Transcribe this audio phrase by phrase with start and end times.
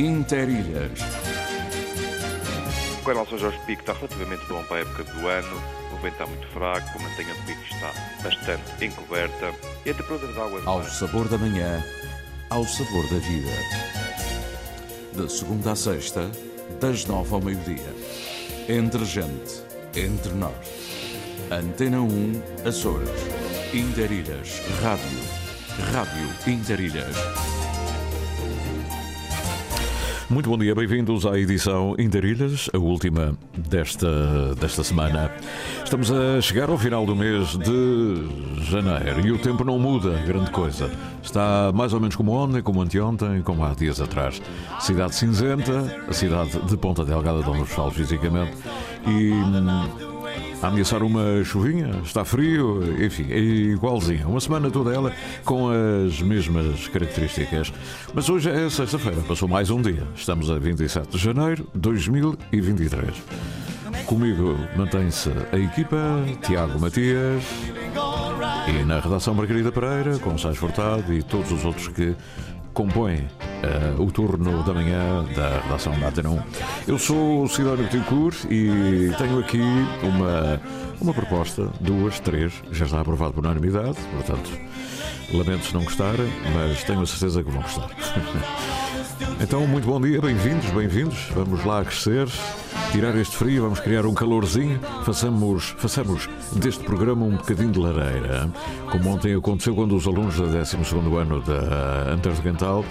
[0.00, 0.98] Interilhas.
[2.98, 5.62] O canal São Jorge Pico está relativamente bom para a época do ano.
[5.92, 7.92] O vento está muito fraco, a mantenha do pico está
[8.24, 9.52] bastante encoberta
[9.84, 10.62] e a temperatura da água...
[10.64, 11.84] Ao sabor da manhã,
[12.48, 13.50] ao sabor da vida.
[15.12, 16.30] De segunda a sexta,
[16.80, 17.94] das nove ao meio-dia.
[18.70, 19.62] Entre gente,
[19.94, 20.54] entre nós.
[21.50, 23.10] Antena 1, Açores.
[23.74, 25.20] Interilhas, Rádio.
[25.92, 27.49] Rádio Interilhas.
[30.30, 35.28] Muito bom dia, bem-vindos à edição Interilhas, a última desta, desta semana.
[35.82, 40.52] Estamos a chegar ao final do mês de janeiro e o tempo não muda grande
[40.52, 40.88] coisa.
[41.20, 44.40] Está mais ou menos como ontem, como anteontem, como há dias atrás.
[44.78, 48.56] Cidade cinzenta, a cidade de Ponta Delgada, de onde nos falo fisicamente,
[49.08, 50.09] e hum,
[50.62, 54.28] a ameaçar uma chuvinha, está frio, enfim, é igualzinho.
[54.28, 55.12] Uma semana toda ela
[55.44, 57.72] com as mesmas características.
[58.12, 60.06] Mas hoje é sexta-feira, passou mais um dia.
[60.14, 63.14] Estamos a 27 de janeiro de 2023.
[64.06, 65.96] Comigo mantém-se a equipa
[66.46, 67.42] Tiago Matias
[68.68, 72.14] e na redação Margarida Pereira, com Sais Furtado e todos os outros que
[72.72, 73.26] compõem
[73.98, 76.42] uh, o turno da manhã da redação da Antena 1.
[76.88, 79.60] Eu sou o Sidónio Betancourt e tenho aqui
[80.02, 80.60] uma,
[81.00, 84.50] uma proposta, duas, três, já está aprovado por unanimidade, portanto,
[85.32, 87.88] lamento se não gostarem, mas tenho a certeza que vão gostar.
[89.40, 92.28] então, muito bom dia, bem-vindos, bem-vindos, vamos lá crescer.
[92.92, 94.80] Tirar este frio, vamos criar um calorzinho.
[95.04, 98.50] Façamos, façamos deste programa um bocadinho de lareira.
[98.90, 100.76] Como ontem aconteceu quando os alunos do 12
[101.18, 102.84] ano da Antardegantal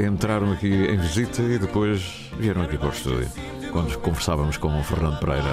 [0.00, 3.28] entraram aqui em visita e depois vieram aqui para o estúdio,
[3.70, 5.48] quando conversávamos com o Fernando Pereira.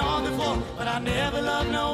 [0.00, 1.87] on before, but I never loved no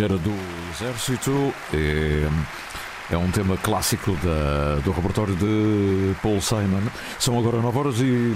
[0.00, 0.32] Ligeira do
[0.72, 2.26] Exército é,
[3.10, 6.80] é um tema clássico da, do repertório de Paul Simon.
[7.18, 8.34] São agora 9 horas e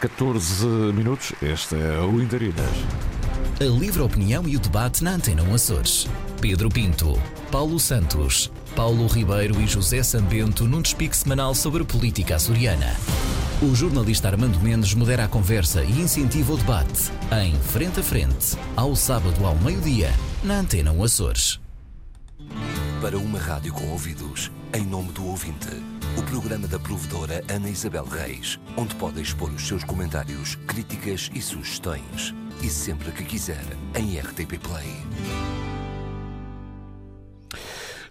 [0.00, 1.34] 14 minutos.
[1.42, 2.70] Este é o Interilhas.
[3.60, 6.08] A livre opinião e o debate na Antena Açores.
[6.40, 7.20] Pedro Pinto,
[7.52, 12.96] Paulo Santos, Paulo Ribeiro e José Sambento num despique semanal sobre política açoriana.
[13.60, 17.12] O jornalista Armando Mendes modera a conversa e incentiva o debate
[17.44, 20.10] em Frente a Frente, ao sábado ao meio-dia
[20.44, 21.58] na Antena Açores.
[23.00, 25.82] Para uma rádio com ouvidos, em nome do ouvinte,
[26.18, 31.40] o programa da provedora Ana Isabel Reis, onde pode expor os seus comentários, críticas e
[31.40, 32.34] sugestões.
[32.62, 33.64] E sempre que quiser,
[33.94, 34.86] em RTP Play.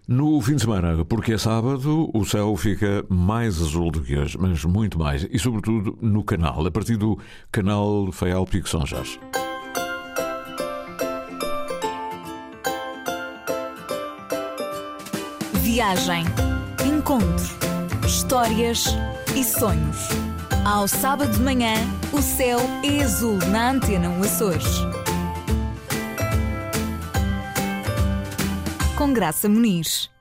[0.07, 4.37] No fim de semana, porque é sábado, o céu fica mais azul do que hoje,
[4.39, 7.17] mas muito mais, e sobretudo no canal, a partir do
[7.51, 9.19] canal Faial Pico São Jorge.
[15.73, 16.23] Viagem,
[16.85, 17.57] encontro,
[18.05, 18.95] histórias
[19.35, 20.07] e sonhos.
[20.63, 21.73] Ao sábado de manhã,
[22.11, 24.67] o céu é azul na Antena 1 Açores.
[28.95, 30.11] Com Graça Muniz.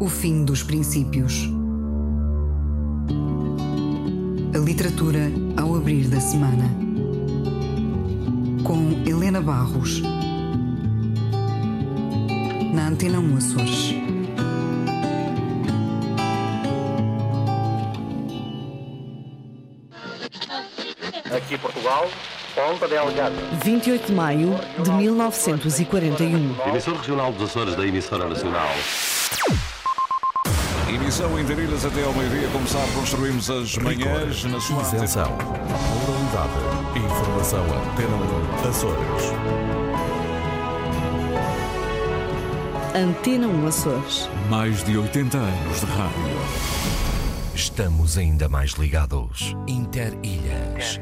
[0.00, 1.50] O fim dos princípios.
[4.54, 5.30] A literatura
[5.60, 6.64] ao abrir da semana.
[8.64, 10.00] Com Helena Barros.
[12.72, 13.94] Na Antena 1 Açores.
[21.36, 22.08] Aqui Portugal,
[22.54, 23.34] Ponta Delgada.
[23.62, 26.56] 28 de maio de 1941.
[26.68, 28.70] Emissor regional dos Açores da emissora nacional.
[30.88, 32.48] Emissão em Darilhas até ao meio-dia.
[32.52, 35.36] Como sabe, construímos as manhãs na sua Isenção.
[36.06, 37.04] Pluralidade.
[37.04, 38.16] Informação Antena
[38.64, 39.81] 1 Açores.
[42.94, 44.28] Antena 1 Açores.
[44.50, 47.54] Mais de 80 anos de rádio.
[47.54, 49.56] Estamos ainda mais ligados.
[49.66, 51.00] Interilhas.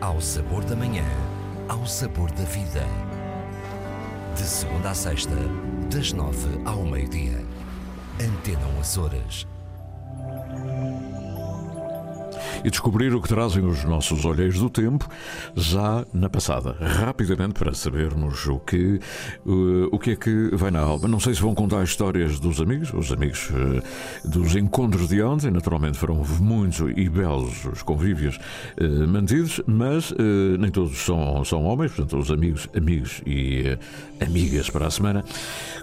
[0.00, 1.04] Ao sabor da manhã,
[1.68, 2.86] ao sabor da vida.
[4.36, 5.34] De segunda a sexta,
[5.92, 7.44] das nove ao meio-dia.
[8.20, 9.48] Antena 1 Açores.
[12.64, 15.08] E descobrir o que trazem os nossos olheiros do tempo
[15.54, 16.76] já na passada.
[16.80, 19.00] Rapidamente para sabermos o que,
[19.46, 21.08] uh, o que é que vai na alma.
[21.08, 25.50] Não sei se vão contar histórias dos amigos, os amigos uh, dos encontros de ontem.
[25.50, 28.36] Naturalmente foram muitos e belos os convívios
[28.80, 30.12] uh, mantidos, mas
[30.58, 33.78] nem todos são, são homens, portanto, os amigos, amigos e
[34.20, 35.24] amigas para a semana.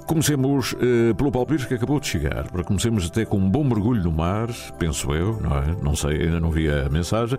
[0.05, 0.75] Comecemos
[1.17, 2.49] pelo Paulo Pires, que acabou de chegar.
[2.51, 5.75] Para comecemos até com um bom mergulho no mar, penso eu, não é?
[5.81, 7.37] Não sei, ainda não vi a mensagem,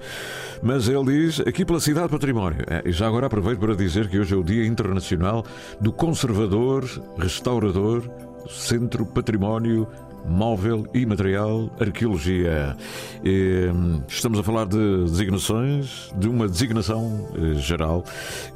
[0.62, 2.64] mas ele diz aqui pela Cidade Património.
[2.84, 5.44] E já agora aproveito para dizer que hoje é o Dia Internacional
[5.80, 6.84] do Conservador,
[7.18, 8.02] Restaurador,
[8.48, 9.86] Centro Património
[10.28, 12.76] móvel e material, arqueologia.
[13.24, 13.70] E,
[14.06, 18.04] estamos a falar de designações, de uma designação eh, geral,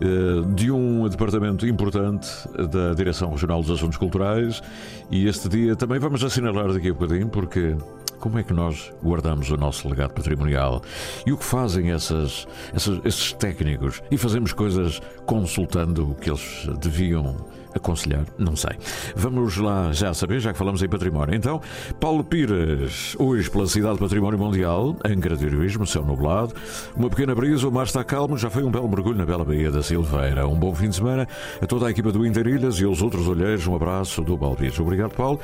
[0.01, 2.29] eh, de um departamento importante
[2.71, 4.63] da Direção Regional dos Assuntos Culturais
[5.11, 7.77] e este dia também vamos assinalar daqui a bocadinho, porque
[8.23, 10.81] como é que nós guardamos o nosso legado patrimonial?
[11.27, 14.01] E o que fazem essas, essas, esses técnicos?
[14.13, 18.25] E fazemos coisas consultando o que eles deviam aconselhar?
[18.39, 18.73] Não sei.
[19.15, 21.35] Vamos lá já saber, já que falamos em património.
[21.35, 21.61] Então,
[22.01, 26.55] Paulo Pires, hoje pela Cidade Património Mundial, Angra de Heroísmo, céu nublado,
[26.97, 29.71] uma pequena brisa, o mar está calmo, já foi um belo mergulho na bela Baía
[29.71, 30.47] da Silveira.
[30.47, 31.27] Um bom fim de semana
[31.61, 34.79] a toda a equipa do Interilhas e aos outros olheiros, um abraço do Balbires.
[34.79, 35.41] Obrigado, Paulo.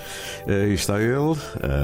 [0.47, 1.37] Aí está ele,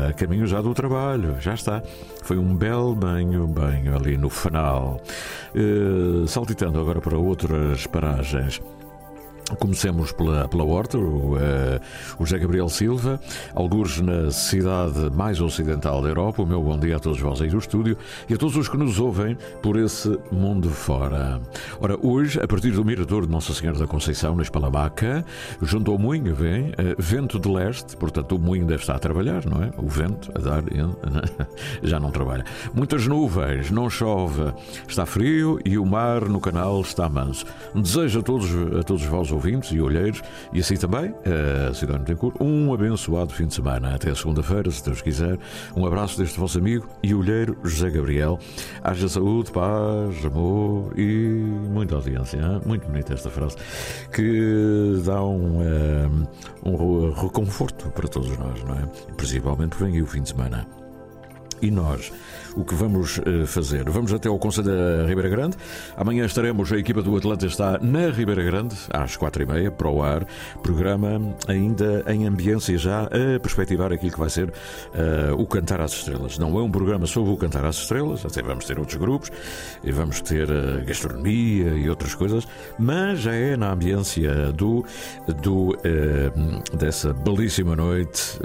[0.09, 1.83] a caminho já do trabalho, já está.
[2.23, 5.01] Foi um belo banho, banho ali no Fanal.
[5.55, 8.61] Uh, saltitando agora para outras paragens.
[9.59, 11.39] Comecemos pela, pela Horta, o, uh,
[12.19, 13.21] o José Gabriel Silva,
[13.55, 16.43] alguns na cidade mais ocidental da Europa.
[16.43, 17.97] O meu bom dia a todos aí do estúdio
[18.29, 21.41] e a todos os que nos ouvem por esse mundo fora.
[21.79, 25.25] Ora, hoje, a partir do Mirador de Nossa Senhora da Conceição, na Espalamaca,
[25.61, 29.45] junto ao moinho, vem uh, vento de leste, portanto o moinho deve estar a trabalhar,
[29.45, 29.71] não é?
[29.77, 30.65] O vento a dar
[31.83, 32.45] já não trabalha.
[32.73, 34.53] Muitas nuvens, não chove,
[34.89, 37.45] está frio e o mar no canal está manso.
[37.75, 40.23] Desejo a todos, a todos vós ouvintes e olheiros,
[40.53, 41.15] e assim também
[41.69, 43.95] a Cidade Tencourt, um abençoado fim de semana.
[43.95, 45.39] Até segunda-feira, se Deus quiser.
[45.77, 48.39] Um abraço deste vosso amigo e olheiro José Gabriel.
[48.83, 51.29] Haja saúde, paz, amor e
[51.71, 52.39] muita audiência.
[52.39, 52.61] Hein?
[52.65, 53.57] Muito bonita esta frase,
[54.13, 55.61] que dá um,
[56.65, 58.87] um, um reconforto para todos nós, não é?
[59.17, 60.67] Principalmente vem o fim de semana.
[61.63, 62.13] E nós,
[62.57, 63.89] o que vamos uh, fazer?
[63.89, 65.57] Vamos até ao Conselho da Ribeira Grande.
[65.97, 69.89] Amanhã estaremos, a equipa do Atlanta está na Ribeira Grande, às quatro e meia, para
[69.89, 70.27] o ar.
[70.63, 75.93] Programa ainda em ambiência já a perspectivar aquilo que vai ser uh, o Cantar às
[75.93, 76.39] Estrelas.
[76.39, 79.31] Não é um programa sobre o Cantar às Estrelas, até vamos ter outros grupos,
[79.83, 82.47] e vamos ter uh, gastronomia e outras coisas,
[82.79, 84.85] mas já é na ambiência do,
[85.43, 85.77] do,
[86.77, 88.39] dessa belíssima noite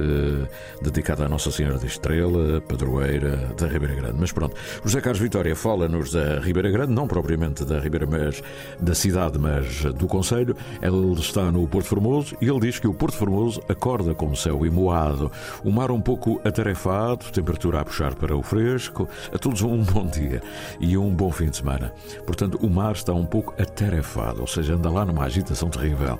[0.81, 4.17] dedicada à Nossa Senhora da Estrela, padroeira da Ribeira Grande.
[4.19, 8.41] Mas pronto, o José Carlos Vitória fala-nos da Ribeira Grande, não propriamente da Ribeira, mas
[8.79, 10.55] da cidade, mas do Conselho.
[10.81, 14.35] Ele está no Porto Formoso e ele diz que o Porto Formoso acorda com o
[14.35, 15.31] céu imoado,
[15.63, 19.07] o mar um pouco atarefado, temperatura a puxar para o fresco.
[19.33, 20.41] A todos um bom dia
[20.79, 21.93] e um bom fim de semana.
[22.25, 26.19] Portanto, o mar está um pouco atarefado, ou seja, anda lá numa agitação terrível.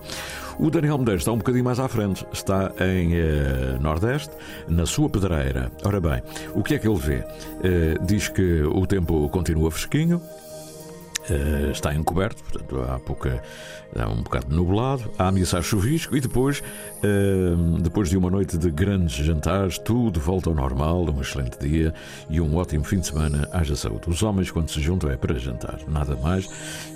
[0.60, 4.32] O Daniel Medeiros está um bocadinho mais à frente, está em eh, Nordeste,
[4.68, 5.72] na sua pedreira.
[5.86, 6.22] Ora bem,
[6.54, 7.24] o que é que ele vê?
[7.64, 10.22] Eh, diz que o tempo continua fresquinho,
[11.30, 13.42] eh, está encoberto, portanto há pouca
[13.96, 16.62] um bocado nublado, a ameaçar chuvisco e depois,
[17.04, 21.94] uh, depois de uma noite de grandes jantares, tudo volta ao normal, um excelente dia
[22.30, 23.48] e um ótimo fim de semana.
[23.52, 24.10] Haja saúde.
[24.10, 26.48] Os homens, quando se juntam, é para jantar, nada mais.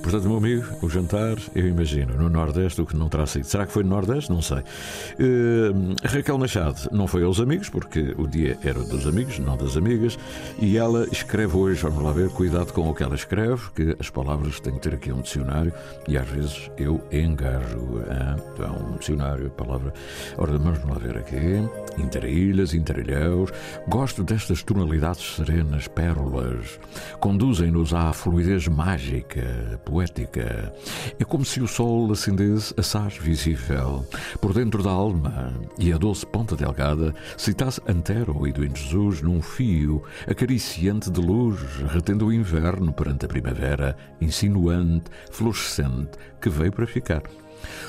[0.01, 3.45] Portanto, meu amigo, o jantar, eu imagino, no Nordeste, o que não terá sido.
[3.45, 4.31] Será que foi no Nordeste?
[4.31, 4.59] Não sei.
[4.59, 9.77] Uh, Raquel Machado não foi aos amigos, porque o dia era dos amigos, não das
[9.77, 10.17] amigas,
[10.59, 14.09] e ela escreve hoje, vamos lá ver, cuidado com o que ela escreve, que as
[14.09, 15.73] palavras têm que ter aqui um dicionário
[16.07, 18.03] e às vezes eu engajo.
[18.07, 19.93] É um dicionário, palavra.
[20.37, 22.01] Ora, vamos lá ver aqui.
[22.01, 23.49] Interilhas, interilhões.
[23.87, 26.79] Gosto destas tonalidades serenas, pérolas.
[27.19, 30.73] Conduzem-nos à fluidez mágica, poética.
[31.19, 34.05] É como se o sol acendesse assaz visível
[34.41, 39.41] por dentro da alma e a doce ponta delgada citasse Antero e do Jesus num
[39.41, 41.59] fio acariciante de luz,
[41.91, 46.11] retendo o inverno perante a primavera, insinuante, fluorescente,
[46.41, 47.21] que veio para ficar.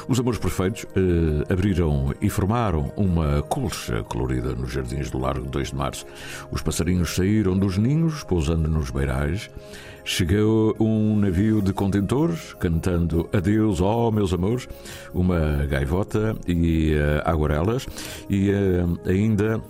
[0.08, 5.68] Os Amores Perfeitos eh, abriram e formaram uma colcha colorida nos jardins do Largo 2
[5.68, 6.06] de Março.
[6.50, 9.50] Os passarinhos saíram dos ninhos, pousando nos beirais.
[10.04, 14.68] Chegou um navio de contentores, cantando Adeus, ó oh, meus amores,
[15.14, 17.86] uma gaivota e uh, aguarelas,
[18.28, 19.62] e uh, ainda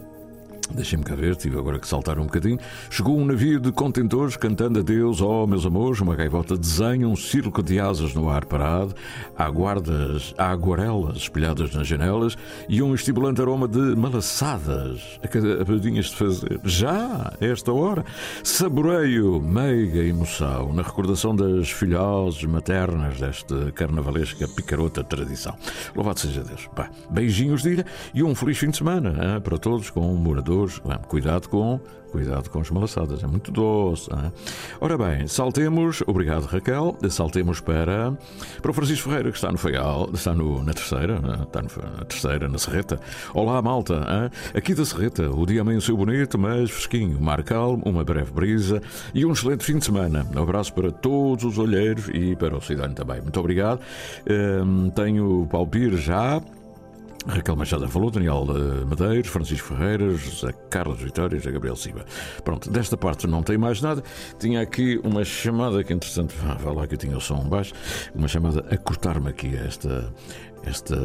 [0.73, 2.59] Deixem-me cá ver, tive agora que saltar um bocadinho.
[2.89, 7.63] Chegou um navio de contentores cantando adeus, oh, meus amores, uma gaivota desenha um círculo
[7.63, 8.95] de asas no ar parado,
[9.37, 12.37] há guardas, há aguarelas espelhadas nas janelas
[12.69, 16.61] e um estimulante aroma de malaçadas acabadinhas de fazer.
[16.65, 18.05] Já, esta hora,
[18.43, 25.55] saboreio meiga emoção na recordação das filhoses maternas desta carnavalesca picarota tradição.
[25.95, 26.69] Louvado seja Deus.
[26.75, 30.17] Bah, beijinhos de ilha e um feliz fim de semana hein, para todos com um
[30.17, 30.54] morador
[31.09, 31.81] cuidado com
[32.15, 34.09] cuidado com as malaçadas, é muito doce.
[34.13, 34.33] Hein?
[34.81, 38.17] Ora bem, saltemos, obrigado Raquel, saltemos para,
[38.63, 42.05] para o Francisco Ferreira, que está no Feial, está no, na terceira, está no, na
[42.05, 43.01] terceira, na Serreta.
[43.35, 48.31] Olá, malta, aqui da Serreta, o dia amanheceu bonito, mas fresquinho, mar calmo, uma breve
[48.31, 48.81] brisa
[49.13, 50.25] e um excelente fim de semana.
[50.37, 53.21] Um abraço para todos os olheiros e para o cidadão também.
[53.23, 53.81] Muito obrigado.
[54.65, 56.41] Um, tenho Pires já.
[57.27, 62.05] Raquel Machado falou, Daniel eh, Medeiros, Francisco Ferreira, José Carlos Vitória e Gabriel Silva.
[62.45, 64.03] Pronto, desta parte não tem mais nada.
[64.39, 67.73] Tinha aqui uma chamada que, interessante, vá lá que eu tinha o som baixo,
[68.15, 70.13] uma chamada a cortar-me aqui esta,
[70.67, 70.97] esta,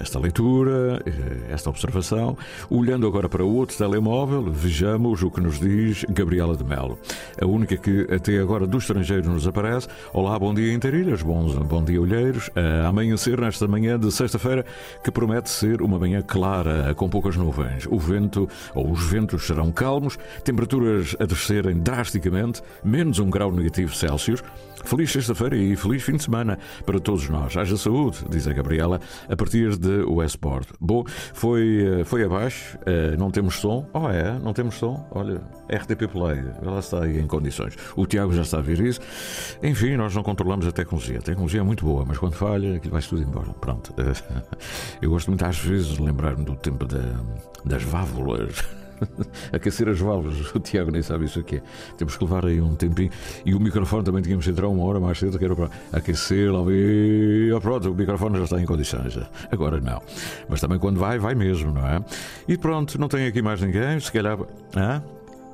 [0.00, 2.36] esta leitura, eh, esta observação.
[2.70, 6.98] Olhando agora para o outro telemóvel, vejamos o que nos diz Gabriela de Melo,
[7.40, 9.88] a única que até agora do estrangeiro nos aparece.
[10.12, 12.50] Olá, bom dia Interilhas, bom, bom dia Olheiros.
[12.54, 14.64] A amanhecer nesta manhã de sexta-feira,
[15.02, 17.86] que promete ser uma manhã clara, com poucas nuvens.
[17.90, 23.94] O vento, ou os ventos serão calmos, temperaturas a descerem drasticamente, menos um grau negativo
[23.94, 24.42] Celsius.
[24.84, 27.56] Feliz sexta-feira e feliz fim de semana para todos nós.
[27.56, 30.68] Haja saúde, diz a Gabriela, a partir de Westport.
[30.80, 31.04] Bom,
[31.34, 33.86] foi, eh, foi abaixo, eh, não temos som.
[33.92, 34.38] Oh, é?
[34.38, 35.06] Não temos som?
[35.10, 37.76] Olha, RTP Play, ela está aí em condições.
[37.96, 39.00] O Tiago já está a ver isso.
[39.62, 41.18] Enfim, nós não controlamos a tecnologia.
[41.18, 43.50] A tecnologia é muito boa, mas quando falha, aquilo vai tudo embora.
[43.54, 43.94] Pronto.
[45.02, 47.20] Eu gosto muito, às vezes, de lembrar-me do tempo da,
[47.64, 48.64] das válvulas.
[49.52, 50.38] aquecer as válvulas.
[50.58, 51.62] O Tiago nem sabe isso aqui é.
[51.96, 53.10] Temos que levar aí um tempinho.
[53.44, 56.52] E o microfone também tínhamos que entrar uma hora mais cedo, que era para aquecer,
[56.52, 59.18] lá e pronto, o microfone já está em condições.
[59.50, 60.00] Agora não.
[60.48, 62.00] Mas também quando vai, vai mesmo, não é?
[62.46, 64.38] E pronto, não tem aqui mais ninguém, se calhar.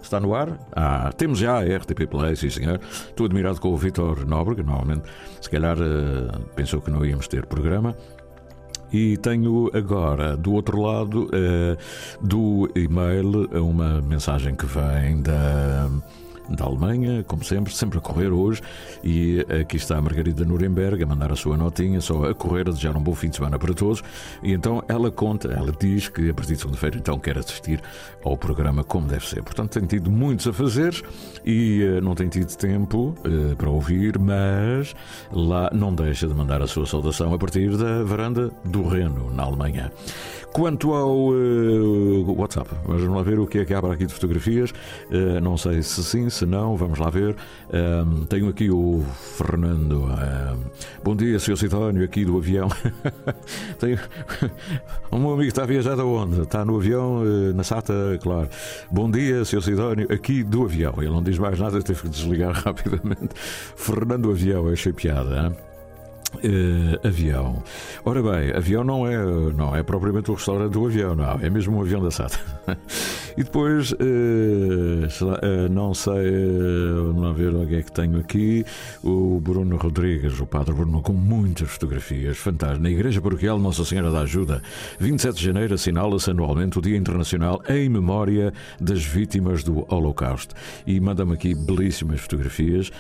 [0.02, 0.58] Está no ar?
[0.72, 2.78] Ah, temos já a RTP Play, sim senhor.
[3.08, 5.04] Estou admirado com o Vitor Nóbrega, normalmente,
[5.40, 7.96] se calhar uh, pensou que não íamos ter programa.
[8.94, 11.76] E tenho agora, do outro lado uh,
[12.24, 15.90] do e-mail, uma mensagem que vem da
[16.48, 18.60] da Alemanha, como sempre, sempre a correr hoje.
[19.02, 22.70] E aqui está a Margarida Nuremberg a mandar a sua notinha, só a correr, a
[22.70, 24.02] desejar um bom fim de semana para todos.
[24.42, 27.80] E então ela conta, ela diz que a partir de segunda-feira então quer assistir
[28.24, 29.42] ao programa como deve ser.
[29.42, 30.94] Portanto, tem tido muitos a fazer
[31.44, 34.94] e uh, não tem tido tempo uh, para ouvir, mas
[35.32, 39.42] lá não deixa de mandar a sua saudação a partir da varanda do Reno, na
[39.42, 39.92] Alemanha.
[40.52, 44.72] Quanto ao uh, WhatsApp, vamos lá ver o que é que há aqui de fotografias.
[45.42, 47.36] Não sei se sim, se não, vamos lá ver.
[47.68, 49.04] Uh, tenho aqui o
[49.36, 50.06] Fernando.
[51.02, 51.56] bom dia, Sr.
[51.56, 52.68] Sidónio, aqui do avião.
[53.78, 53.98] tenho...
[55.12, 56.42] meu amigo está a viajar da onde?
[56.42, 57.22] Está no avião,
[57.54, 58.48] na SATA, claro.
[58.90, 59.62] Bom dia, Sr.
[59.62, 60.94] Sidónio, aqui do avião.
[60.98, 63.34] Ele não diz mais nada, teve que desligar rapidamente.
[63.76, 65.46] Fernando Avião, achei piada.
[65.46, 65.73] Hein?
[66.42, 67.62] Uh, avião.
[68.04, 69.16] Ora bem, avião não é,
[69.52, 72.38] não é propriamente o restaurante do avião, não, é mesmo um avião da SATA.
[73.36, 76.12] e depois, uh, uh, não sei,
[76.94, 78.64] vamos ver o que é que tenho aqui.
[79.02, 82.82] O Bruno Rodrigues, o Padre Bruno, com muitas fotografias, fantástico.
[82.82, 84.62] Na Igreja Paroquial Nossa Senhora da Ajuda,
[84.98, 90.54] 27 de janeiro, assinala-se anualmente o Dia Internacional em memória das vítimas do Holocausto.
[90.86, 92.90] E manda-me aqui belíssimas fotografias,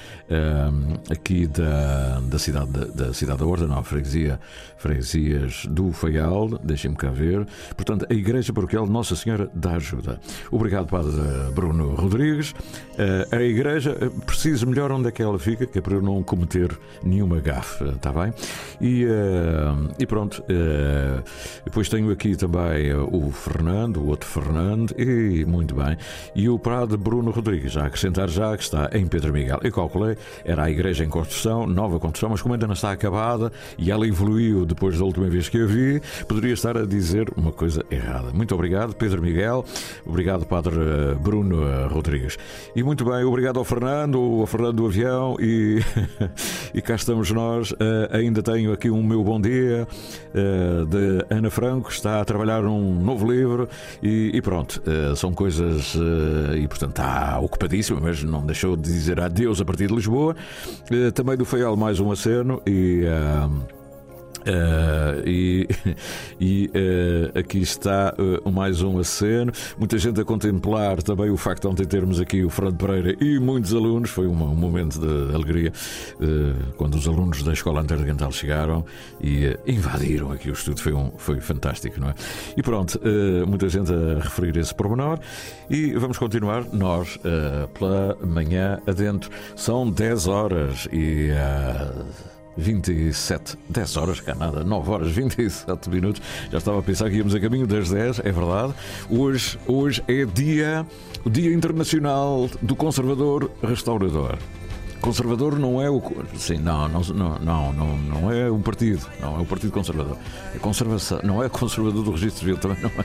[1.10, 4.38] aqui da, da cidade da, da cidade cidade da Horta, não, freguesia,
[4.76, 7.46] freguesias do Faial, deixem-me cá ver.
[7.74, 10.20] Portanto, a Igreja Paroquial Nossa Senhora da Ajuda.
[10.50, 11.12] Obrigado, Padre
[11.54, 12.54] Bruno Rodrigues.
[12.98, 16.02] Eh, a Igreja, eh, preciso melhor onde é que ela fica, que é para eu
[16.02, 18.32] não cometer nenhuma gafe, está bem?
[18.80, 20.44] E, eh, e pronto,
[21.64, 25.96] depois tenho aqui também o Fernando, o outro Fernando, e muito bem.
[26.34, 29.60] E o Padre Bruno Rodrigues, a acrescentar já que está em Pedro Miguel.
[29.62, 33.13] Eu calculei, era a igreja em construção, nova construção, mas como ainda não está acabada,
[33.14, 37.32] acabada e ela evoluiu depois da última vez que a vi, poderia estar a dizer
[37.36, 38.32] uma coisa errada.
[38.32, 39.64] Muito obrigado, Pedro Miguel.
[40.04, 42.36] Obrigado, Padre eh, Bruno eh, Rodrigues.
[42.74, 45.80] E muito bem, obrigado ao Fernando, ao Fernando do Avião e,
[46.74, 47.70] e cá estamos nós.
[47.72, 47.76] Uh,
[48.10, 53.00] ainda tenho aqui um meu bom dia uh, de Ana Franco, está a trabalhar num
[53.00, 53.68] novo livro
[54.02, 55.96] e, e pronto, uh, são coisas
[56.56, 60.34] e portanto está ocupadíssima, mas não deixou de dizer adeus a partir de Lisboa.
[61.14, 63.03] também do Feial mais um aceno e
[64.44, 65.68] Uh, e,
[66.38, 69.50] e uh, aqui está uh, mais um aceno.
[69.78, 73.38] Muita gente a contemplar também o facto de ontem termos aqui o Fernando Pereira e
[73.38, 74.10] muitos alunos.
[74.10, 75.72] Foi um, um momento de alegria
[76.76, 78.84] quando os alunos da Escola Interdental chegaram
[79.20, 80.82] e invadiram aqui o estúdio.
[80.82, 82.14] Foi, um, foi fantástico, não é?
[82.56, 83.00] E pronto,
[83.46, 85.18] muita gente a referir esse pormenor.
[85.70, 87.18] E vamos continuar nós
[87.78, 89.30] pela manhã adentro.
[89.56, 91.30] São 10 horas e.
[92.56, 96.22] 27, 10 horas, cá nada, 9 horas, 27 minutos.
[96.50, 98.74] Já estava a pensar que íamos a caminho das 10, é verdade.
[99.10, 100.86] Hoje, hoje é dia,
[101.24, 104.38] o Dia Internacional do Conservador Restaurador.
[105.04, 106.02] Conservador não é o.
[106.34, 110.16] Sim, não, não, não, não, não é um partido, não é o Partido Conservador.
[110.54, 113.04] É conservação, não é conservador do registro civil, também não é.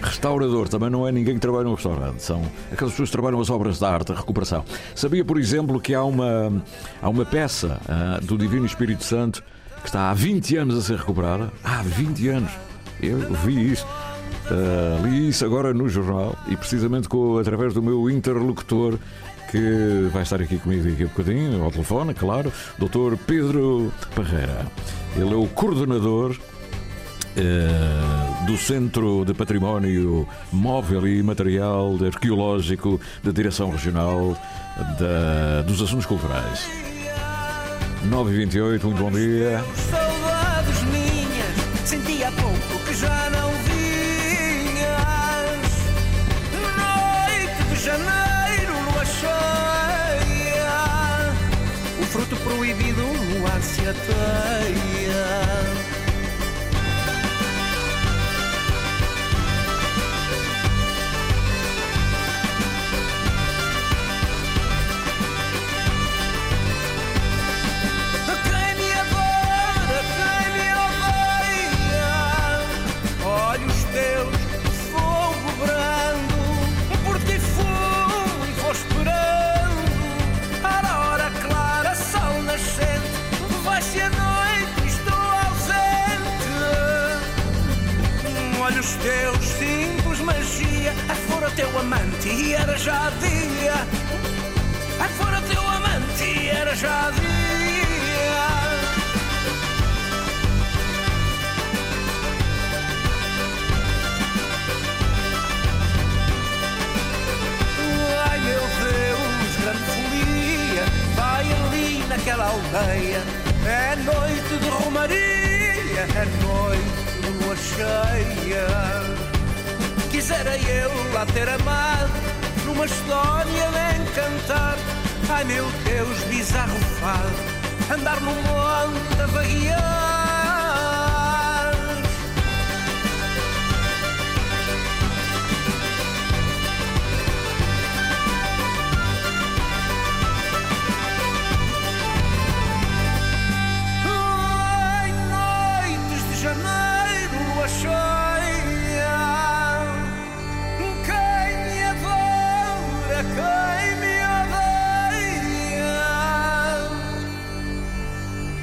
[0.00, 2.22] Restaurador, também não é ninguém que trabalha no restaurante.
[2.22, 4.64] São aquelas pessoas que trabalham as obras da arte, a recuperação.
[4.94, 6.62] Sabia, por exemplo, que há uma,
[7.02, 9.42] há uma peça uh, do Divino Espírito Santo
[9.82, 11.52] que está há 20 anos a ser recuperada?
[11.64, 12.52] Há 20 anos.
[13.02, 13.84] Eu vi isso.
[14.50, 18.98] Uh, li isso agora no jornal e precisamente com, através do meu interlocutor
[19.50, 23.16] que vai estar aqui comigo daqui a bocadinho, ao telefone, claro, Dr.
[23.26, 24.66] Pedro Parreira.
[25.16, 26.36] Ele é o coordenador
[27.36, 34.36] eh, do Centro de Património Móvel e Material Arqueológico da Direção Regional
[34.98, 36.66] da, dos Assuntos Culturais.
[38.04, 39.62] 9 e 28 muito bom dia.
[39.90, 43.49] Saudades minhas, sentia pouco que já não
[53.60, 54.89] no ar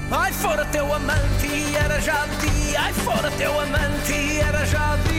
[0.09, 2.79] Ai, fora teu amante era já dia.
[2.79, 5.17] Ai, fora teu amante era já dia.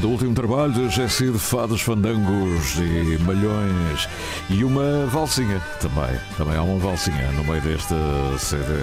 [0.00, 4.08] Do último trabalho de Jesse de Fados, Fandangos e Malhões
[4.50, 6.18] e uma valsinha também.
[6.36, 7.94] Também há uma valsinha no meio deste
[8.38, 8.74] CD.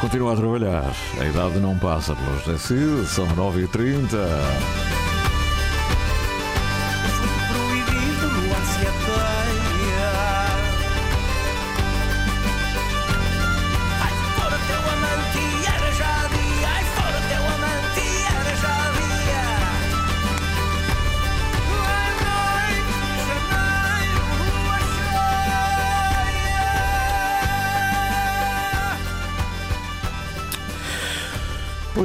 [0.00, 0.94] Continua a trabalhar.
[1.20, 4.97] A idade não passa pelos Jesse, são 9h30.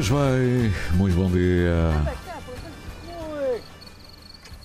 [0.05, 1.93] Pois bem, muito bom dia.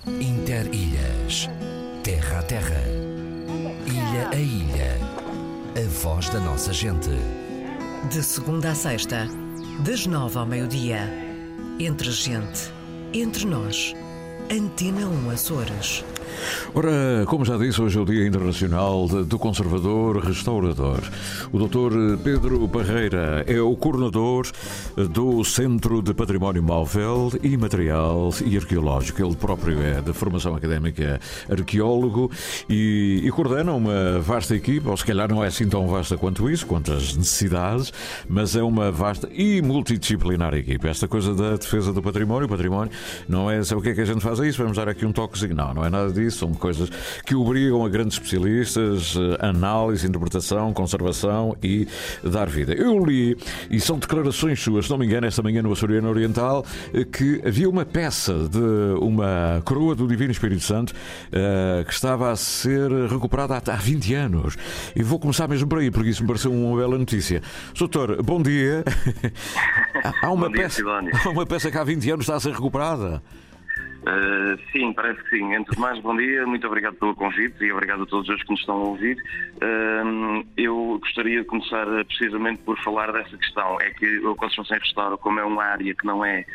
[0.04, 1.48] Interilhas.
[2.02, 2.82] Terra a terra.
[3.86, 4.98] Ilha a ilha.
[5.76, 7.10] A voz da nossa gente.
[8.10, 9.28] De segunda a sexta,
[9.84, 11.08] das nove ao meio-dia.
[11.78, 12.72] Entre gente,
[13.14, 13.94] entre nós.
[14.50, 16.04] Antena 1 Açores.
[16.74, 21.00] Ora, como já disse, hoje é o Dia Internacional do Conservador Restaurador.
[21.52, 22.18] O Dr.
[22.22, 24.46] Pedro Barreira é o coordenador
[25.10, 29.22] do Centro de Património Móvel e Material e Arqueológico.
[29.22, 31.20] Ele próprio é de formação académica
[31.50, 32.30] arqueólogo
[32.68, 36.50] e, e coordena uma vasta equipa, ou se calhar não é assim tão vasta quanto
[36.50, 37.92] isso, quanto as necessidades,
[38.28, 40.88] mas é uma vasta e multidisciplinar equipa.
[40.88, 42.92] Esta coisa da defesa do património, o património
[43.28, 45.12] não é o que é que a gente faz a isso, vamos dar aqui um
[45.12, 45.54] toquezinho.
[45.54, 46.90] Não, não é nada disso, são coisas
[47.24, 51.86] que obrigam a grandes especialistas, eh, análise, interpretação, conservação e
[52.22, 52.72] dar vida.
[52.74, 53.36] Eu li,
[53.70, 57.40] e são declarações suas, se não me engano, esta manhã no Açoriano Oriental, eh, que
[57.46, 60.94] havia uma peça de uma coroa do Divino Espírito Santo
[61.32, 64.56] eh, que estava a ser recuperada há, há 20 anos.
[64.94, 67.42] E vou começar mesmo por aí, porque isso me pareceu uma bela notícia.
[67.78, 68.84] Doutor, bom dia.
[70.22, 70.82] Há uma, Bom dia, peça,
[71.24, 73.22] há uma peça que há 20 anos está a ser recuperada.
[74.08, 75.54] Uh, sim, parece que sim.
[75.54, 78.50] Antes de mais, bom dia, muito obrigado pelo convite e obrigado a todos os que
[78.50, 79.18] nos estão a ouvir.
[79.56, 83.78] Uh, eu gostaria de começar precisamente por falar dessa questão.
[83.82, 86.46] É que a conservação em restauro, como é uma área que não é,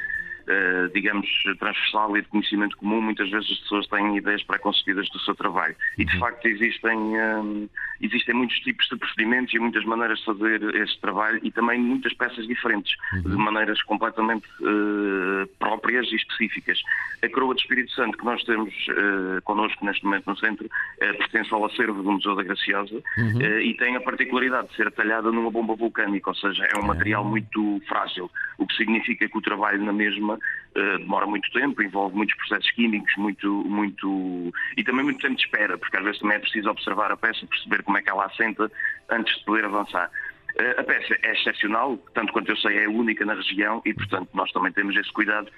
[0.47, 1.27] uh, digamos,
[1.59, 5.75] transversal e de conhecimento comum, muitas vezes as pessoas têm ideias preconcebidas do seu trabalho.
[5.97, 7.69] E, de facto, existem, um,
[8.01, 12.13] existem muitos tipos de procedimentos e muitas maneiras de fazer este trabalho e também muitas
[12.13, 16.81] peças diferentes, de maneiras completamente uh, próprias e específicas.
[17.23, 21.17] A coroa de Espírito Santo que nós temos uh, connosco neste momento no centro uh,
[21.17, 23.37] pertence ao acervo do Museu da Graciosa Uhum.
[23.37, 26.83] uh, e tem a particularidade de ser talhada numa bomba vulcânica, ou seja, é um
[26.83, 31.81] material muito frágil, o que significa que o trabalho na mesma uh, demora muito tempo,
[31.81, 36.19] envolve muitos processos químicos, muito, muito e também muito tempo de espera, porque às vezes
[36.19, 38.71] também é preciso observar a peça, perceber como é que ela assenta
[39.09, 40.09] antes de poder avançar.
[40.55, 44.29] Uh, A peça é excepcional, tanto quanto eu sei, é única na região e, portanto,
[44.33, 45.49] nós também temos esse cuidado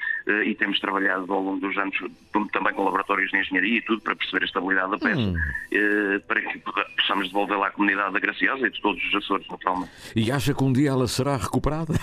[0.46, 1.96] e temos trabalhado ao longo dos anos
[2.52, 5.34] também com laboratórios de engenharia e tudo para perceber a estabilidade da peça, Hum.
[5.34, 6.60] uh, para que
[6.98, 9.92] possamos devolvê-la à comunidade da Graciosa e de todos os Açores, naturalmente.
[10.16, 11.94] E acha que um dia ela será recuperada?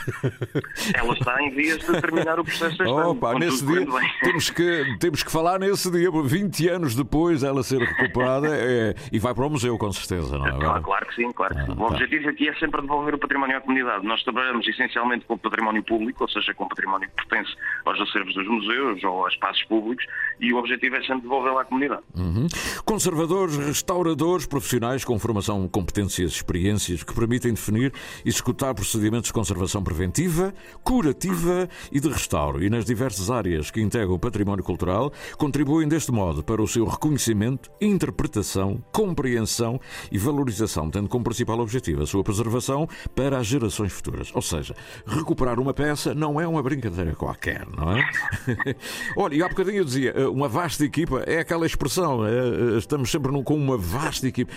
[0.94, 3.10] Ela está em vias de terminar o processo este ano.
[3.10, 3.86] Opa, com nesse dia
[4.22, 9.18] temos que, temos que falar nesse dia, 20 anos depois ela ser recuperada é, e
[9.18, 10.52] vai para o museu com certeza, não é?
[10.52, 11.72] Claro, claro que sim, claro sim.
[11.72, 11.84] O tá.
[11.86, 14.06] objetivo aqui é sempre devolver o património à comunidade.
[14.06, 17.54] Nós trabalhamos essencialmente com o património público, ou seja, com o património que pertence
[17.84, 20.04] aos acervos dos museus ou a espaços públicos,
[20.38, 22.02] e o objetivo é sempre devolvê-lo à comunidade.
[22.14, 22.46] Uhum.
[22.84, 27.92] Conservadores, restauradores, profissionais com formação, competências, experiências que permitem definir
[28.24, 32.62] e executar procedimentos de conservação preventiva, curativa e de restauro.
[32.62, 36.84] E nas diversas áreas que integram o património cultural, contribuem deste modo para o seu
[36.84, 43.92] reconhecimento, interpretação, compreensão e valorização, tendo como principal objetivo a sua preservação para as gerações
[43.92, 44.30] futuras.
[44.34, 44.74] Ou seja,
[45.06, 48.01] recuperar uma peça não é uma brincadeira qualquer, não é?
[49.16, 53.10] Olha, e há bocadinho eu dizia, eh, uma vasta equipa é aquela expressão, é, estamos
[53.10, 54.52] sempre com uma vasta equipa.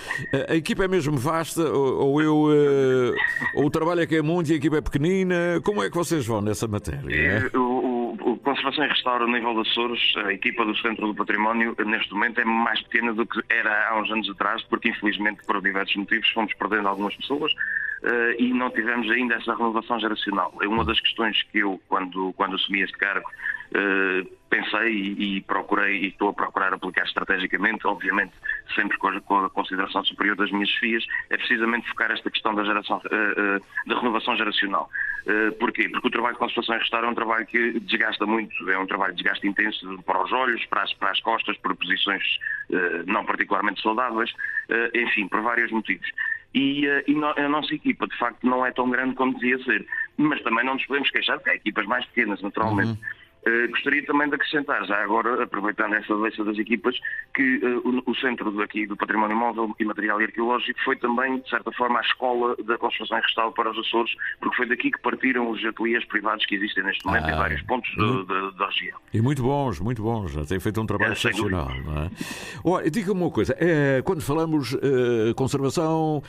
[0.50, 2.36] A equipa é mesmo vasta ou eu
[3.56, 5.62] ou o trabalho é que é muito e a equipa é pequenina?
[5.64, 7.16] Como é que vocês vão nessa matéria?
[7.16, 7.58] É?
[7.58, 11.16] O, o, o Conservação e Restauro a nível de Açores, a equipa do Centro do
[11.16, 15.44] Património, neste momento é mais pequena do que era há uns anos atrás, porque infelizmente
[15.46, 17.52] por diversos motivos fomos perdendo algumas pessoas.
[18.04, 20.54] Uh, e não tivemos ainda essa renovação geracional.
[20.62, 25.42] É uma das questões que eu, quando, quando assumi este cargo, uh, pensei e, e,
[25.42, 28.34] procurei e estou a procurar aplicar estrategicamente, obviamente
[28.76, 32.54] sempre com a, com a, consideração superior das minhas filhas, é precisamente focar esta questão
[32.54, 34.90] da geração, uh, da renovação geracional.
[35.60, 35.90] porquê?
[35.90, 38.86] Porque o trabalho de conservação e restauro é um trabalho que desgasta muito, é um
[38.86, 42.24] trabalho de desgaste intenso para os olhos, para as, para as costas, por posições
[43.08, 44.32] não particularmente saudáveis,
[44.94, 46.08] enfim, por vários motivos
[46.56, 49.86] e, eh, e a nossa equipa de facto não é tão grande como devia ser.
[50.18, 52.92] Mas também não nos podemos queixar, porque há equipas mais pequenas, naturalmente.
[52.92, 52.98] Uhum.
[53.48, 56.96] Uh, gostaria também de acrescentar, já agora, aproveitando essa doença das equipas,
[57.36, 61.50] que uh, o, o, Centro daqui do Património Móvel e Material Arqueológico foi também, de
[61.50, 65.00] certa forma, a escola da construção e restauro para os Açores, porque foi daqui que
[65.00, 68.26] partiram os ateliês privados que existem neste momento ah, em vários pontos uhum.
[68.26, 69.00] da região.
[69.14, 71.70] E muito bons, muito bons, já têm feito um trabalho é, excepcional.
[71.86, 72.10] Não é?
[72.64, 76.24] Olha, diga-me uma coisa, é, quando falamos uh, conservação,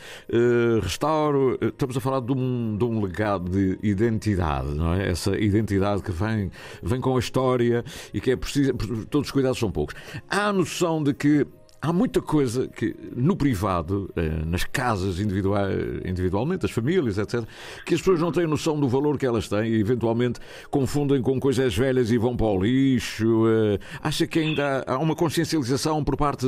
[0.83, 5.09] restauro, estamos a falar de um, de um legado de identidade, não é?
[5.09, 6.51] Essa identidade que vem,
[6.83, 8.75] vem com a história e que é preciso.
[9.09, 9.95] Todos os cuidados são poucos.
[10.29, 11.47] Há a noção de que
[11.87, 17.49] há muita coisa que no privado, eh, nas casas individualmente, as famílias, etc.,
[17.85, 21.39] que as pessoas não têm noção do valor que elas têm e eventualmente confundem com
[21.39, 23.45] coisas velhas e vão para o lixo.
[23.47, 26.47] Eh, acha que ainda há uma consciencialização por parte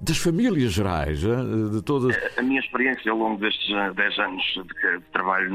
[0.00, 2.18] das famílias gerais, de todas.
[2.36, 5.48] A minha experiência ao longo destes 10 anos de, trabalho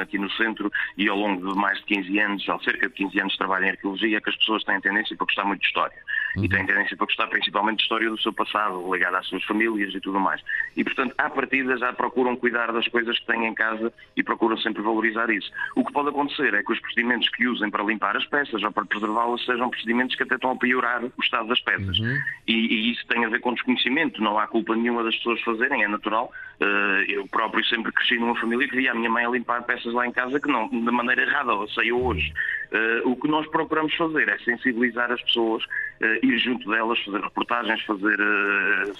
[0.00, 3.20] aqui no centro e ao longo de mais de 15 anos, ou cerca de 15
[3.20, 5.66] anos de trabalho em arqueologia, é que as pessoas têm tendência para gostar muito de
[5.66, 5.98] história.
[6.36, 6.44] Uhum.
[6.44, 9.94] E têm tendência para gostar principalmente de história do seu passado, ligada às suas famílias
[9.94, 10.40] e tudo mais.
[10.76, 14.56] E, portanto, à partida já procuram cuidar das coisas que têm em casa e procuram
[14.56, 15.50] sempre valorizar isso.
[15.76, 18.72] O que pode acontecer é que os procedimentos que usem para limpar as peças ou
[18.72, 21.98] para preservá-las sejam procedimentos que até estão a piorar o estado das peças.
[21.98, 22.18] Uhum.
[22.46, 25.40] E, e, isso tem a ver com desconhecimento conhecimento, não há culpa nenhuma das pessoas
[25.42, 26.32] fazerem, é natural.
[26.60, 29.92] Eh, eu próprio sempre cresci numa família que via a minha mãe a limpar peças
[29.92, 32.32] lá em casa que não, de maneira errada, ou sei hoje.
[32.70, 35.64] Eh, o que nós procuramos fazer é sensibilizar as pessoas,
[36.00, 38.16] eh, ir junto delas, fazer reportagens, fazer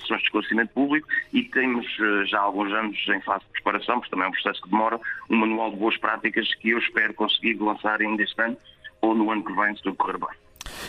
[0.00, 1.86] sessões de esclarecimento público e temos
[2.26, 5.00] já há alguns anos em fase de preparação, porque também é um processo que demora,
[5.30, 8.56] um manual de boas práticas que eu espero conseguir lançar ainda este ano
[9.00, 10.41] ou no ano que vem, se tudo correr bem.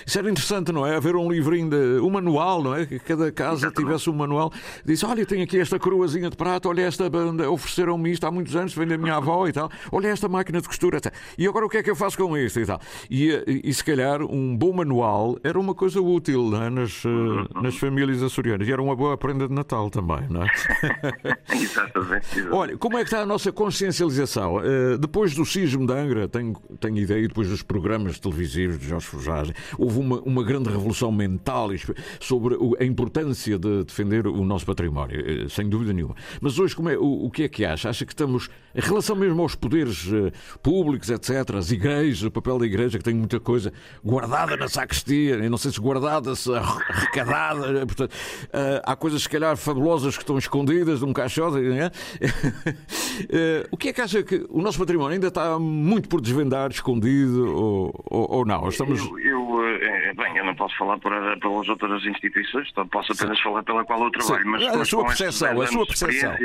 [0.05, 0.95] Isso era interessante, não é?
[0.95, 2.85] Haver um livrinho, de, um manual, não é?
[2.85, 4.51] Que cada casa tivesse um manual.
[4.85, 8.55] Disse: Olha, tenho aqui esta coroazinha de prata, olha esta banda, ofereceram-me isto há muitos
[8.55, 9.69] anos, vem da minha avó e tal.
[9.91, 10.99] Olha esta máquina de costura.
[11.37, 12.79] E agora o que é que eu faço com isto e tal?
[13.09, 16.69] E, e, se calhar um bom manual era uma coisa útil não é?
[16.69, 18.67] nas, uh, nas famílias açorianas.
[18.67, 20.47] E era uma boa prenda de Natal também, não é?
[21.55, 24.57] exatamente, Olha, como é que está a nossa consciencialização?
[24.57, 29.07] Uh, depois do sismo de Angra, tenho, tenho ideia, depois dos programas televisivos de Jorge
[29.07, 31.69] Forjagem, houve uma, uma grande revolução mental
[32.19, 36.15] sobre a importância de defender o nosso património, eh, sem dúvida nenhuma.
[36.41, 37.89] Mas hoje, como é, o, o que é que acha?
[37.89, 40.31] Acha que estamos, em relação mesmo aos poderes uh,
[40.61, 43.71] públicos, etc., as igrejas, o papel da igreja, que tem muita coisa
[44.03, 48.15] guardada na sacristia, não sei se guardada, se arrecadada, eh, portanto,
[48.83, 51.57] há coisas, se calhar, fabulosas que estão escondidas num caixote.
[51.57, 51.91] uh,
[53.71, 57.55] o que é que acha que o nosso património ainda está muito por desvendar, escondido
[57.55, 58.67] ou, ou, ou não?
[58.67, 58.99] Estamos...
[58.99, 59.32] Eu, eu é,
[60.13, 63.43] bem, eu não posso falar por, pelas outras instituições, então posso apenas Sim.
[63.43, 64.47] falar pela qual eu trabalho.
[64.47, 66.35] Mas, a, sua percepção, a sua percepção.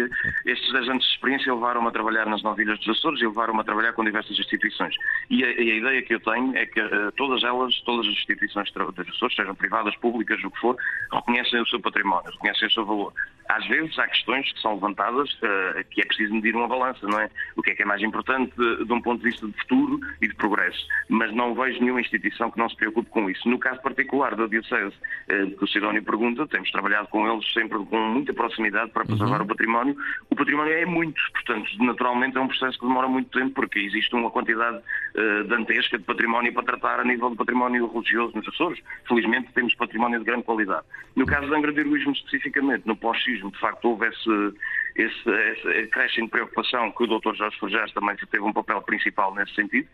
[0.46, 3.64] Estes 10 anos de experiência levaram-me a trabalhar nas novilhas dos Açores e levaram-me a
[3.64, 4.94] trabalhar com diversas instituições.
[5.30, 8.12] E a, e a ideia que eu tenho é que uh, todas elas, todas as
[8.12, 10.76] instituições dos Açores, sejam privadas, públicas, o que for,
[11.12, 13.12] reconhecem o seu património, reconhecem o seu valor.
[13.48, 17.18] Às vezes há questões que são levantadas uh, que é preciso medir uma balança, não
[17.18, 17.30] é?
[17.56, 20.00] O que é que é mais importante de, de um ponto de vista de futuro
[20.20, 20.86] e de progresso.
[21.08, 23.48] Mas não vejo nenhuma instituição que não se preocupe com isso.
[23.48, 24.94] No caso particular da Diocese,
[25.28, 29.38] eh, que o Sidónio pergunta, temos trabalhado com eles sempre com muita proximidade para preservar
[29.38, 29.44] uhum.
[29.44, 29.96] o património.
[30.30, 34.14] O património é muito, portanto, naturalmente é um processo que demora muito tempo, porque existe
[34.14, 38.80] uma quantidade uh, dantesca de património para tratar a nível do património religioso nos Açores.
[39.06, 40.86] Felizmente temos património de grande qualidade.
[41.16, 44.54] No caso de Angra de Heroísmo, especificamente, no pós-sismo, de facto, houve esse,
[44.96, 47.34] esse, esse crescente preocupação que o Dr.
[47.34, 49.88] Jorge Forjás também teve um papel principal nesse sentido.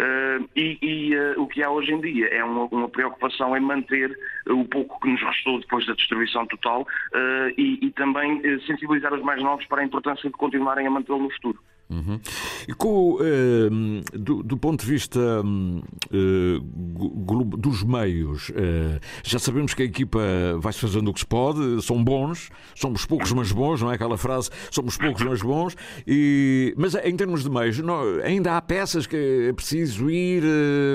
[0.00, 3.60] Uh, e, e uh, o que há hoje em dia é uma, uma, preocupação em
[3.60, 6.86] manter o pouco que nos restou depois da destruição total
[7.58, 11.30] e, e, também sensibilizar os mais novos para a importância de continuarem a mantê-lo no
[11.30, 11.58] futuro.
[11.90, 12.20] Uhum.
[12.68, 13.20] E com, uh,
[14.16, 16.60] do, do, ponto de vista uh,
[17.44, 20.20] dos meios, uh, já sabemos que a equipa
[20.58, 24.16] vai-se fazendo o que se pode, são bons, somos poucos mas bons, não é aquela
[24.16, 25.76] frase, somos poucos mas bons,
[26.06, 30.44] e, mas em termos de meios, não, ainda há peças que é preciso ir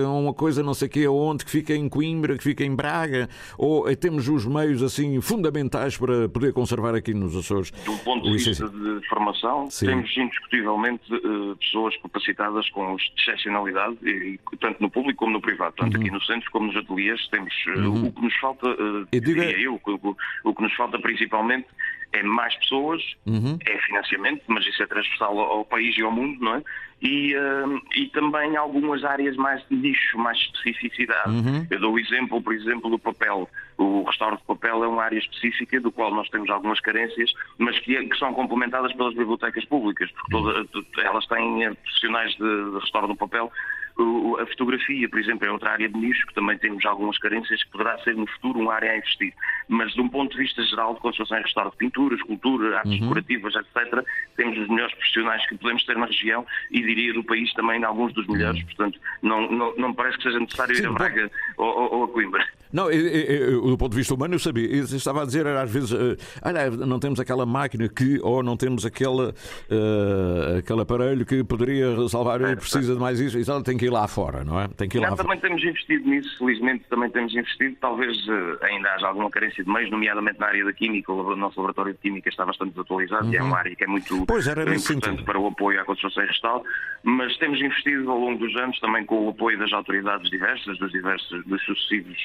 [0.05, 2.73] a uma coisa não sei o quê, onde, que fica em Coimbra, que fica em
[2.73, 3.27] Braga,
[3.57, 7.71] ou temos os meios assim fundamentais para poder conservar aqui nos Açores?
[7.85, 9.87] Do ponto de vista de formação, Sim.
[9.87, 15.95] temos indiscutivelmente uh, pessoas capacitadas com excepcionalidade, e, tanto no público como no privado, tanto
[15.95, 16.01] uhum.
[16.01, 17.27] aqui no centro como nos ateliês.
[17.29, 18.07] Temos uh, uhum.
[18.07, 21.67] o que nos falta, uh, eu diria eu, o, o que nos falta principalmente
[22.13, 23.57] é mais pessoas, uhum.
[23.65, 26.63] é financiamento, mas isso é transversal ao, país e ao mundo, não é?
[27.01, 31.29] E, uh, e também algumas áreas mais de nicho, mais especificidade.
[31.29, 31.67] Uhum.
[31.69, 33.49] Eu dou o exemplo, por exemplo, do papel.
[33.77, 37.77] O restauro de papel é uma área específica do qual nós temos algumas carências, mas
[37.79, 40.65] que, que são complementadas pelas bibliotecas públicas, porque toda,
[40.99, 43.51] elas têm profissionais de, de restauro do papel
[43.97, 47.71] a fotografia, por exemplo, é outra área de nicho que também temos algumas carências que
[47.71, 49.33] poderá ser no futuro uma área a investir.
[49.69, 52.93] Mas de um ponto de vista geral de construção e restauro de pintura, escultura, artes
[52.93, 52.99] uhum.
[52.99, 54.05] decorativas, etc.,
[54.35, 58.13] temos os melhores profissionais que podemos ter na região e diria do país também alguns
[58.13, 58.59] dos melhores.
[58.59, 58.67] Uhum.
[58.67, 61.93] Portanto, não, não, não me parece que seja necessário Sim, ir a Braga ou, ou,
[61.93, 62.45] ou a Coimbra.
[62.75, 64.67] Não, eu, eu, do ponto de vista humano eu sabia.
[64.67, 68.57] Eu estava a dizer, às vezes, uh, olha, não temos aquela máquina que, ou não
[68.57, 73.77] temos aquele, uh, aquele aparelho que poderia salvar, é, precisa de mais isso, então tem
[73.77, 74.67] que ir lá fora, não é?
[74.67, 77.77] Tem que ir lá também temos investido nisso, felizmente também temos investido.
[77.79, 81.13] Talvez uh, ainda haja alguma carência de meios, nomeadamente na área da química.
[81.13, 83.33] O nosso laboratório de química está bastante desatualizado uhum.
[83.33, 83.47] e é uhum.
[83.47, 86.63] uma área que é muito pois, era importante para o apoio à construção e restauro.
[87.03, 90.91] Mas temos investido ao longo dos anos também com o apoio das autoridades diversas, dos
[90.91, 92.17] diversos, dos sucessivos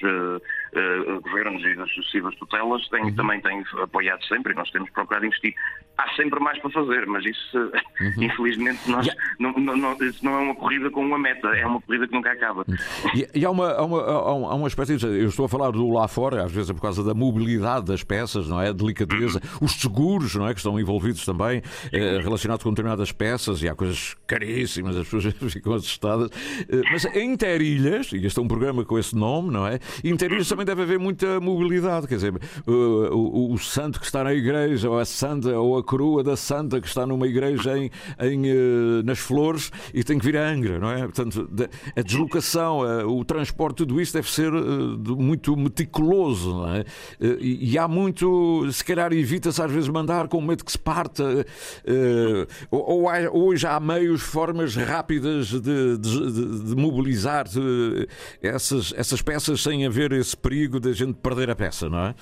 [0.72, 3.14] uh, governos e das sucessivas tutelas têm, uhum.
[3.14, 5.54] também têm apoiado sempre e nós temos procurado investir.
[5.98, 7.58] Há sempre mais para fazer, mas isso,
[8.00, 8.22] uhum.
[8.22, 9.22] infelizmente, nós, yeah.
[9.38, 12.14] não, não, não, isso não é uma corrida com uma meta, é uma corrida que
[12.14, 12.64] nunca acaba.
[13.14, 15.06] E, e há, uma, há, uma, há uma espécie de.
[15.06, 18.02] Eu estou a falar do lá fora, às vezes é por causa da mobilidade das
[18.02, 18.68] peças, não é?
[18.68, 19.66] A delicadeza, uhum.
[19.66, 20.52] os seguros, não é?
[20.52, 25.34] Que estão envolvidos também, eh, relacionados com determinadas peças, e há coisas caríssimas, as pessoas
[25.52, 26.30] ficam assustadas.
[26.68, 29.78] Eh, mas em Interilhas, e este é um programa com esse nome, não é?
[30.20, 32.34] Interilhas também deve haver muita mobilidade, quer dizer,
[32.66, 36.36] o, o, o, santo que está na igreja, ou a santa, ou a coroa da
[36.36, 40.46] santa que está numa igreja em, em uh, nas flores e tem que vir a
[40.46, 40.98] Angra, não é?
[41.04, 41.48] Portanto,
[41.96, 46.84] a deslocação, o transporte, tudo isso deve ser uh, muito meticuloso, é?
[47.40, 51.46] E, há muito, se calhar evita-se às vezes mandar com medo que se parta,
[52.70, 57.46] ou, ou há, hoje há meios, formas rápidas de, de, de, de mobilizar
[58.42, 62.14] essas, essas peças sem haver esse perigo da gente perder a peça, não é?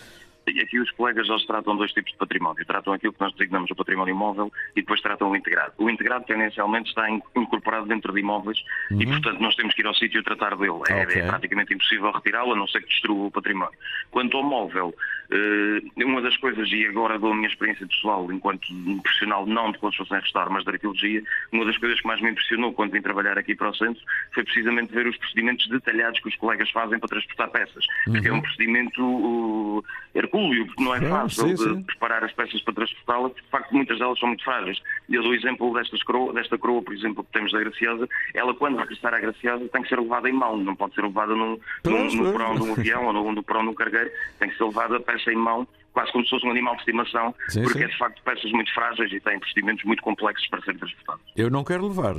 [0.51, 2.65] E aqui os colegas já tratam dois tipos de património.
[2.65, 5.73] Tratam aquilo que nós designamos o património imóvel e depois tratam o integrado.
[5.79, 8.59] O integrado tendencialmente está incorporado dentro de imóveis
[8.91, 9.03] uhum.
[9.03, 10.81] e, portanto, nós temos que ir ao sítio e tratar dele.
[10.89, 11.23] É, okay.
[11.23, 13.79] é praticamente impossível retirá-lo, a não ser que destrua o património.
[14.11, 14.95] Quanto ao móvel,
[15.31, 18.67] eh, uma das coisas, e agora dou a minha experiência pessoal, enquanto
[19.03, 22.31] profissional não de construção e restauro, mas de arqueologia, uma das coisas que mais me
[22.31, 26.29] impressionou quando vim trabalhar aqui para o centro foi precisamente ver os procedimentos detalhados que
[26.29, 27.85] os colegas fazem para transportar peças.
[28.07, 28.15] Uhum.
[28.15, 29.85] Porque é um procedimento uh,
[30.15, 31.83] hercúleo, porque não é fácil sim, sim.
[31.83, 34.81] preparar as peças para transportá-las, porque de facto muitas delas são muito frágeis.
[35.09, 38.09] E eu dou o exemplo destas coroa, desta coroa, por exemplo, que temos da Graciosa,
[38.35, 41.35] ela quando regressar à Graciosa tem que ser levada em mão, não pode ser levada
[41.35, 44.49] num, num, no porão de um avião ou no, no porão de um cargueiro, tem
[44.49, 47.63] que ser levada peça em mão quase como se fosse um animal de estimação, sim,
[47.63, 47.85] porque sim.
[47.85, 51.23] é de facto peças muito frágeis e têm procedimentos muito complexos para serem transportados.
[51.37, 52.15] Eu não quero levar.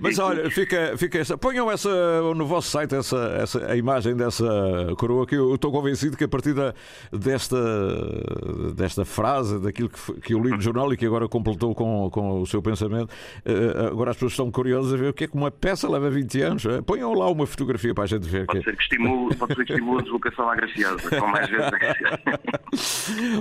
[0.00, 1.36] Mas olha, fica, fica essa.
[1.36, 1.88] Ponham essa
[2.34, 4.46] no vosso site essa, essa, a imagem dessa
[4.96, 6.74] coroa que eu estou convencido que a partir da,
[7.12, 7.56] desta,
[8.74, 12.40] desta frase, daquilo que, que eu li no jornal e que agora completou com, com
[12.40, 13.12] o seu pensamento,
[13.44, 16.10] eh, agora as pessoas estão curiosas a ver o que é que uma peça leva
[16.10, 16.66] 20 anos.
[16.66, 18.46] Eh, ponham lá uma fotografia para a gente ver.
[18.46, 20.56] Pode, ser, que estimule, pode ser que estimule a deslocação à
[21.02, 21.70] com mais vezes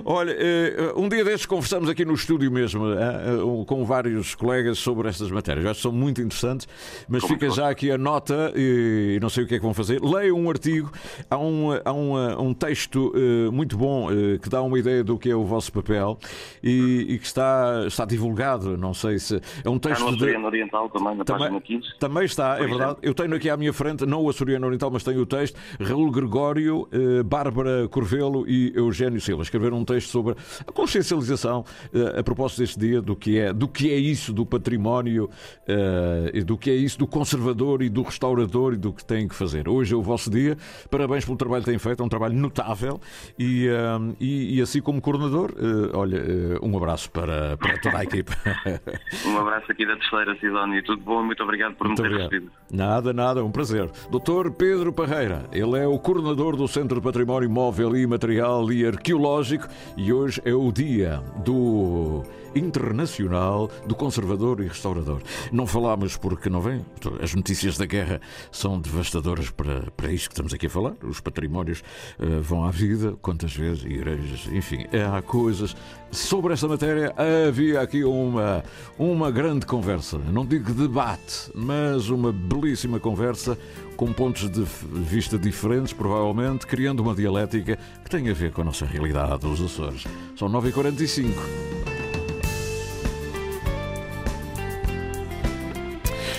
[0.06, 4.78] Olha, eh, um dia destes conversamos aqui no estúdio mesmo eh, eh, com vários colegas
[4.78, 5.65] sobre estas matérias.
[5.65, 6.67] Acho que são muito interessantes,
[7.08, 9.74] mas Como fica já aqui a nota e não sei o que é que vão
[9.74, 10.02] fazer.
[10.02, 10.91] Leiam um artigo,
[11.30, 13.13] há um, há um, um texto
[13.52, 14.08] muito bom
[14.41, 16.17] que dá uma ideia do que é o vosso papel
[16.63, 18.78] e, e que está, está divulgado.
[18.78, 19.98] Não sei se é um texto.
[19.98, 20.46] Está no Açoriano de...
[20.46, 22.00] Oriental também, na também, página 15.
[22.00, 22.98] Também está, é verdade.
[23.02, 25.60] Eu tenho aqui à minha frente, não o Açoriano Oriental, mas tenho o texto.
[25.80, 26.88] Raul Gregório,
[27.26, 29.41] Bar Bárbara Corvelo e Eugênio Silva.
[29.41, 31.62] Escreveram um texto sobre a consciencialização
[31.93, 35.29] uh, a propósito deste dia do que é, do que é isso do património,
[35.63, 39.36] uh, do que é isso do conservador e do restaurador e do que têm que
[39.36, 39.69] fazer.
[39.69, 40.57] Hoje é o vosso dia.
[40.91, 42.99] Parabéns pelo trabalho que têm feito, é um trabalho notável
[43.39, 45.53] e, uh, e, e, assim como coordenador,
[45.93, 46.21] olha,
[46.62, 48.31] um abraço para, para toda a equipe.
[49.25, 50.83] um abraço aqui da terceira, Sidónia.
[50.83, 51.23] Tudo bom?
[51.23, 52.31] Muito obrigado por muito me ter obrigado.
[52.31, 52.52] recebido.
[52.71, 53.89] Nada, nada, um prazer.
[54.12, 58.85] Doutor Pedro Parreira, ele é o coordenador do Centro de Património Móvel e Material e
[58.85, 59.67] Arqueológico.
[59.96, 62.23] E hoje é o dia do
[62.58, 65.21] Internacional do Conservador e Restaurador.
[65.51, 66.85] Não falámos porque não vem.
[67.21, 68.19] As notícias da guerra
[68.51, 70.93] são devastadoras para, para isto que estamos aqui a falar.
[71.03, 71.83] Os patrimónios
[72.19, 74.85] uh, vão à vida, quantas vezes, igrejas, enfim,
[75.15, 75.75] há coisas.
[76.12, 77.13] Sobre esta matéria
[77.47, 78.63] havia aqui uma,
[78.97, 80.17] uma grande conversa.
[80.17, 83.58] Não digo debate, mas uma belíssima conversa
[83.97, 88.65] com pontos de vista diferentes, provavelmente, criando uma dialética que tem a ver com a
[88.65, 90.05] nossa realidade dos Açores.
[90.35, 92.06] São 9h45.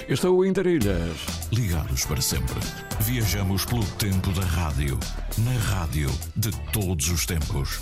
[0.09, 1.51] Este é o Interilhas.
[1.53, 2.59] Ligados para sempre.
[3.01, 4.99] Viajamos pelo tempo da rádio.
[5.45, 7.79] Na rádio de todos os tempos.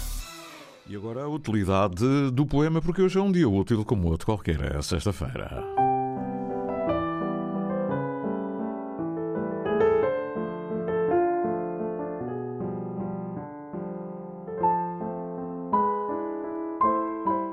[0.88, 4.60] E agora a utilidade do poema, porque hoje é um dia útil como outro qualquer,
[4.60, 5.62] é sexta-feira.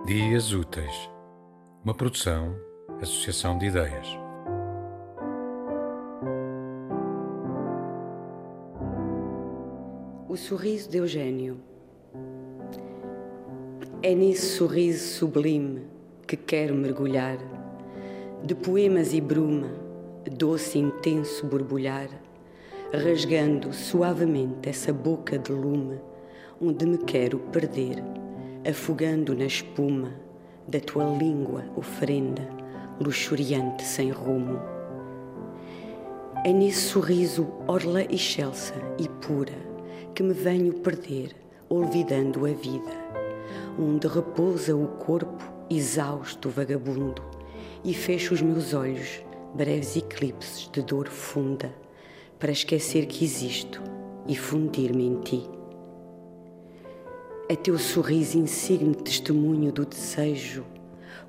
[0.07, 1.11] Dias Úteis.
[1.83, 2.55] Uma produção,
[2.99, 4.22] associação de ideias.
[10.33, 11.57] O sorriso de Eugênio.
[14.01, 15.83] É nesse sorriso sublime
[16.25, 17.37] que quero mergulhar,
[18.43, 19.69] de poemas e bruma,
[20.35, 22.09] doce intenso borbulhar,
[22.91, 25.99] rasgando suavemente essa boca de lume,
[26.59, 28.03] onde me quero perder,
[28.67, 30.15] afogando na espuma
[30.67, 32.41] da tua língua oferenda,
[32.99, 34.59] luxuriante sem rumo.
[36.43, 39.72] É nesse sorriso orla excelsa e pura
[40.13, 41.35] que me venho perder,
[41.67, 42.91] olvidando a vida,
[43.79, 47.21] onde repousa o corpo exausto vagabundo,
[47.83, 49.23] e fecho os meus olhos,
[49.55, 51.73] breves eclipses de dor funda,
[52.37, 53.81] para esquecer que existo
[54.27, 55.49] e fundir-me em ti.
[57.49, 60.63] É teu sorriso insigne testemunho do desejo,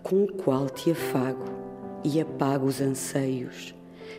[0.03, 1.45] com o qual te afago
[2.05, 3.74] e apago os anseios,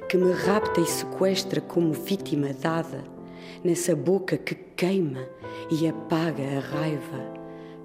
[0.09, 3.14] que me rapta e sequestra como vítima dada
[3.63, 5.27] nessa boca que queima
[5.71, 7.33] e apaga a raiva,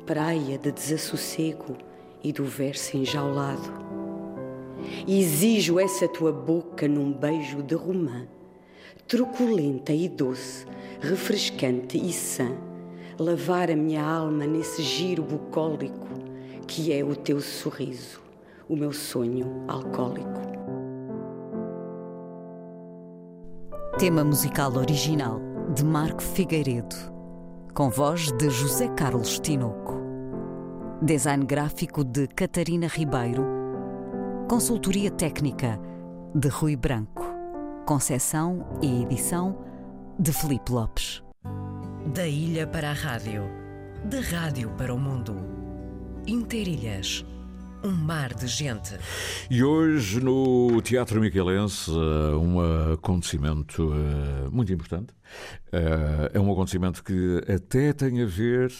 [0.06, 1.76] praia de desassossego
[2.22, 3.72] e do verso enjaulado.
[5.06, 8.26] exijo essa tua boca num beijo de romã,
[9.06, 10.66] truculenta e doce,
[11.00, 12.50] refrescante e sã,
[13.18, 16.10] lavar a minha alma nesse giro bucólico
[16.70, 18.20] que é o teu sorriso,
[18.68, 20.40] o meu sonho alcoólico.
[23.98, 26.96] Tema musical original de Marco Figueiredo,
[27.74, 29.94] com voz de José Carlos Tinoco.
[31.00, 33.44] Design gráfico de Catarina Ribeiro.
[34.48, 35.80] Consultoria técnica
[36.34, 37.24] de Rui Branco.
[37.86, 39.64] Concessão e edição
[40.18, 41.22] de Felipe Lopes.
[42.14, 43.44] Da ilha para a rádio,
[44.04, 45.36] da rádio para o mundo.
[46.26, 47.24] Interilhas
[47.82, 48.94] um mar de gente.
[49.50, 55.14] E hoje no Teatro Miquelense, eh, um acontecimento eh, muito importante.
[55.72, 58.70] Eh, é um acontecimento que até tem a ver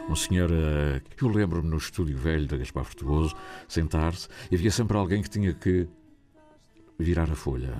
[0.08, 0.53] uma senhora
[1.16, 3.36] que eu lembro-me no estúdio velho da Gaspar Frutuoso,
[3.68, 5.88] sentar-se e havia sempre alguém que tinha que
[6.98, 7.76] virar a folha.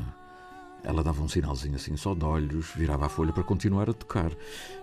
[0.84, 4.32] ela dava um sinalzinho assim, só de olhos, virava a folha para continuar a tocar.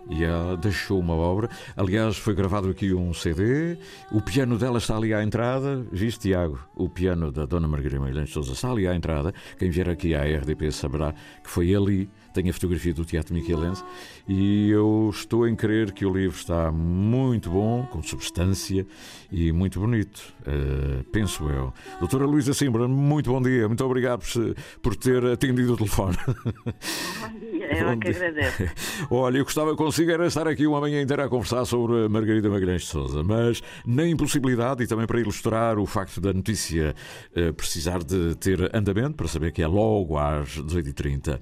[0.09, 1.51] E ela deixou uma obra.
[1.77, 3.77] Aliás, foi gravado aqui um CD.
[4.11, 5.85] O piano dela está ali à entrada.
[5.93, 6.59] Viste, Tiago?
[6.75, 9.35] O piano da Dona Margarida Magalhães Souza está ali à entrada.
[9.59, 13.85] Quem vier aqui à RDP saberá que foi ali tenho a fotografia do Teatro Michelense
[14.29, 18.87] e eu estou em crer que o livro está muito bom, com substância
[19.31, 21.73] e muito bonito, uh, penso eu.
[21.99, 26.17] Doutora Luísa Simbra, muito bom dia, muito obrigado por, por ter atendido o telefone.
[26.27, 28.63] Bom dia, eu que agradeço.
[29.11, 32.83] Olha, eu gostava consigo era estar aqui uma manhã inteira a conversar sobre Margarida Magalhães
[32.83, 36.95] de Souza, mas na impossibilidade e também para ilustrar o facto da notícia
[37.37, 41.41] uh, precisar de ter andamento, para saber que é logo às 18h30.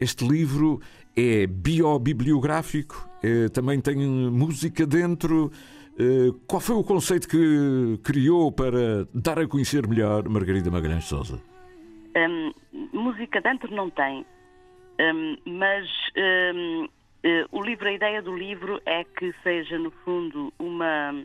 [0.00, 0.80] Este livro
[1.16, 5.50] é biobibliográfico, é, também tem música dentro.
[5.98, 11.40] É, qual foi o conceito que criou para dar a conhecer melhor Margarida Magalhães Souza?
[12.16, 12.52] Um,
[12.92, 14.24] música dentro não tem,
[15.00, 16.88] um, mas um,
[17.24, 21.24] eh, o livro, a ideia do livro é que seja, no fundo, uma.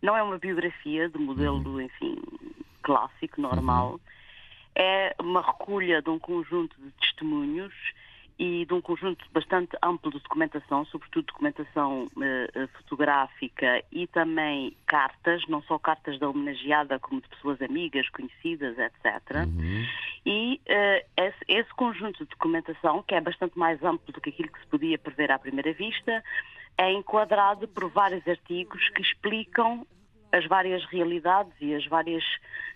[0.00, 1.80] Não é uma biografia do modelo, uhum.
[1.82, 2.16] enfim,
[2.82, 3.92] clássico, normal.
[3.92, 4.00] Uhum.
[4.74, 7.74] É uma recolha de um conjunto de testemunhos
[8.38, 15.42] e de um conjunto bastante amplo de documentação, sobretudo documentação uh, fotográfica e também cartas,
[15.48, 19.46] não só cartas da homenageada, como de pessoas amigas, conhecidas, etc.
[19.46, 19.86] Uhum.
[20.26, 24.50] E uh, esse, esse, conjunto de documentação, que é bastante mais amplo do que aquilo
[24.50, 26.22] que se podia prever à primeira vista,
[26.76, 29.86] é enquadrado por vários artigos que explicam
[30.34, 32.24] as várias realidades e as várias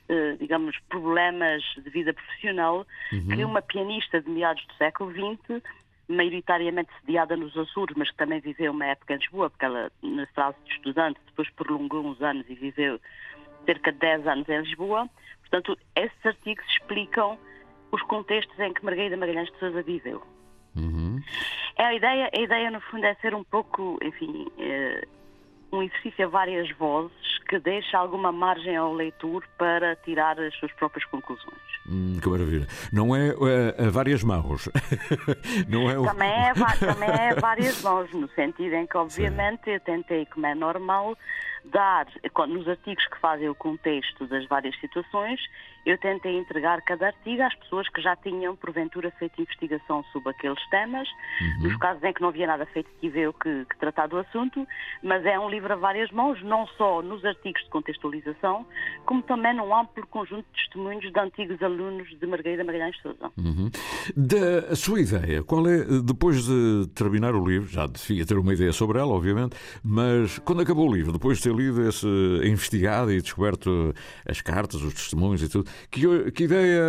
[0.09, 3.29] eh, digamos, problemas de vida profissional uhum.
[3.29, 5.63] que uma pianista de meados do século XX,
[6.09, 10.27] maioritariamente sediada nos Açores, mas que também viveu uma época em Lisboa, porque ela, na
[10.29, 12.99] fase de estudante, depois prolongou uns anos e viveu
[13.67, 15.11] cerca de 10 anos em Lisboa.
[15.41, 17.39] Portanto, esses artigos explicam
[17.93, 20.23] os contextos em que Margarida Magalhães de Sousa viveu.
[20.75, 21.21] Uhum.
[21.77, 25.07] É a ideia, a ideia no fundo é ser um pouco, enfim, eh,
[25.71, 30.71] um exercício a várias vozes que deixa alguma margem ao leitor para tirar as suas
[30.73, 31.57] próprias conclusões.
[31.89, 32.67] Hum, que maravilha.
[32.93, 34.69] Não é, é a várias mãos.
[35.67, 36.05] Não é o...
[36.05, 39.71] também, é, também é várias mãos, no sentido em que, obviamente, Sim.
[39.71, 41.17] eu tentei, como é normal,
[41.69, 42.07] dar,
[42.49, 45.41] nos artigos que fazem o contexto das várias situações,
[45.89, 50.61] eu tentei entregar cada artigo às pessoas que já tinham, porventura, feito investigação sobre aqueles
[50.69, 51.09] temas.
[51.41, 51.69] Uhum.
[51.69, 54.67] Nos casos em que não havia nada feito, tive eu que, que, tratar do assunto,
[55.03, 58.67] mas é um livro a várias mãos, não só nos artigos de contextualização,
[59.07, 63.31] como também num amplo conjunto de testemunhos de antigos alunos de Margarida Magalhães Souza.
[63.39, 63.71] Uhum.
[64.15, 68.73] Da sua ideia, qual é, depois de terminar o livro, já devia ter uma ideia
[68.73, 72.07] sobre ela, obviamente, mas quando acabou o livro, depois de ter lido esse
[72.45, 73.95] investigado e descoberto
[74.27, 76.81] as cartas, os testemunhos e tudo, que, que ideia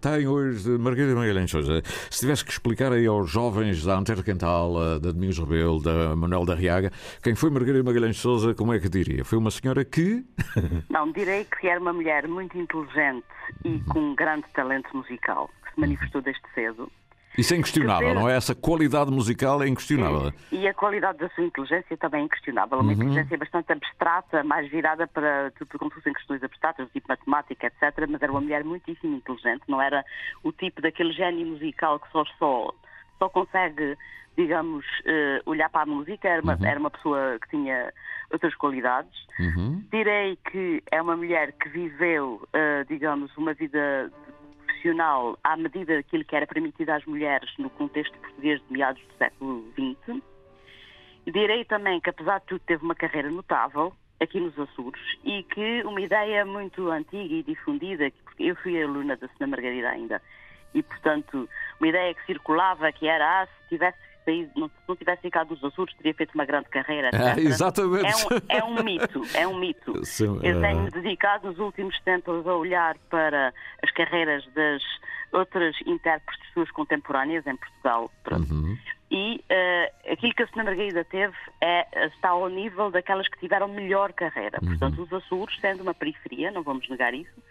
[0.00, 1.82] tem hoje de Margarida Magalhães Souza?
[2.10, 6.44] Se tivesse que explicar aí aos jovens da Antero Quental, da Domingos Rebelo, da Manuel
[6.44, 6.92] da Riaga,
[7.22, 9.24] quem foi Margarida Magalhães Souza, como é que diria?
[9.24, 10.24] Foi uma senhora que...
[10.90, 13.24] Não, direi que era uma mulher muito inteligente
[13.64, 13.84] e uhum.
[13.84, 16.90] com um grande talento musical, que se manifestou desde cedo
[17.36, 18.36] isso é inquestionável, não é?
[18.36, 20.32] Essa qualidade musical é inquestionável.
[20.50, 22.78] E a qualidade da sua inteligência também é inquestionável.
[22.78, 22.92] Uma uhum.
[22.92, 28.06] inteligência bastante abstrata, mais virada para tudo como fossem questões abstratas, tipo matemática, etc.
[28.08, 30.04] Mas era uma mulher muitíssimo inteligente, não era
[30.42, 32.74] o tipo daquele gênio musical que só, só,
[33.18, 33.96] só consegue,
[34.36, 36.28] digamos, uh, olhar para a música.
[36.28, 36.66] Era uma, uhum.
[36.66, 37.92] era uma pessoa que tinha
[38.30, 39.12] outras qualidades.
[39.40, 39.82] Uhum.
[39.90, 44.12] Direi que é uma mulher que viveu, uh, digamos, uma vida
[44.82, 49.14] profissional à medida daquilo que era permitido às mulheres no contexto português de meados do
[49.16, 50.20] século XX.
[51.26, 55.82] Direi também que, apesar de tudo, teve uma carreira notável aqui nos Açores e que
[55.84, 60.20] uma ideia muito antiga e difundida, porque eu fui aluna da Sena Margarida ainda,
[60.74, 64.96] e, portanto, uma ideia que circulava que era, ah, se tivesse saído, não, se não
[64.96, 67.10] tivesse ficado nos Açores, teria feito uma grande carreira.
[67.12, 68.06] É, exatamente.
[68.48, 70.04] É um, é um, mito, é um mito.
[70.04, 73.52] Sim, Eu tenho dedicado os últimos tempos a olhar para
[73.82, 74.82] as carreiras das
[75.32, 78.10] outras intérpretes suas contemporâneas em Portugal.
[78.30, 78.76] Uhum.
[79.10, 80.64] E uh, aquilo que a Sra.
[80.64, 84.58] Margarida teve é, está ao nível daquelas que tiveram melhor carreira.
[84.62, 84.68] Uhum.
[84.68, 87.42] Portanto, os Açores, sendo uma periferia, não vamos negar isso,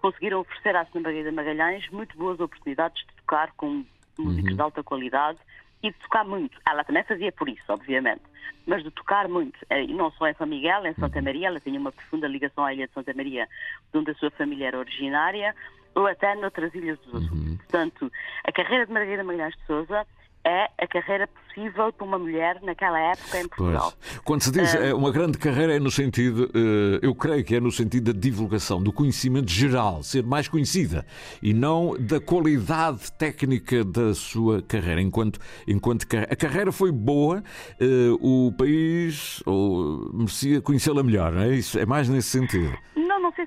[0.00, 1.00] conseguiram oferecer à Sra.
[1.00, 3.84] Margarida Magalhães muito boas oportunidades de tocar com
[4.18, 4.56] músicos uhum.
[4.56, 5.38] de alta qualidade
[5.84, 6.58] e de tocar muito.
[6.66, 8.22] Ela também fazia por isso, obviamente,
[8.66, 9.58] mas de tocar muito.
[9.68, 11.24] Eh, e não só em São Miguel, em Santa uhum.
[11.24, 13.46] Maria, ela tinha uma profunda ligação à ilha de Santa Maria,
[13.92, 15.54] de onde a sua família era originária,
[15.94, 17.30] ou até noutras ilhas dos Açores.
[17.30, 17.56] Uhum.
[17.58, 18.10] Portanto,
[18.44, 20.06] a carreira de Margarida Magalhães de Souza
[20.44, 23.92] é a carreira possível para uma mulher naquela época em Portugal.
[23.92, 24.20] Pois.
[24.24, 27.60] Quando se diz é uma grande carreira é no sentido, eh, eu creio que é
[27.60, 31.06] no sentido da divulgação, do conhecimento geral, ser mais conhecida
[31.42, 35.00] e não da qualidade técnica da sua carreira.
[35.00, 37.42] Enquanto, enquanto a carreira foi boa,
[37.80, 41.54] eh, o país ou, merecia conhecê-la melhor, não é?
[41.54, 42.76] Isso é mais nesse sentido.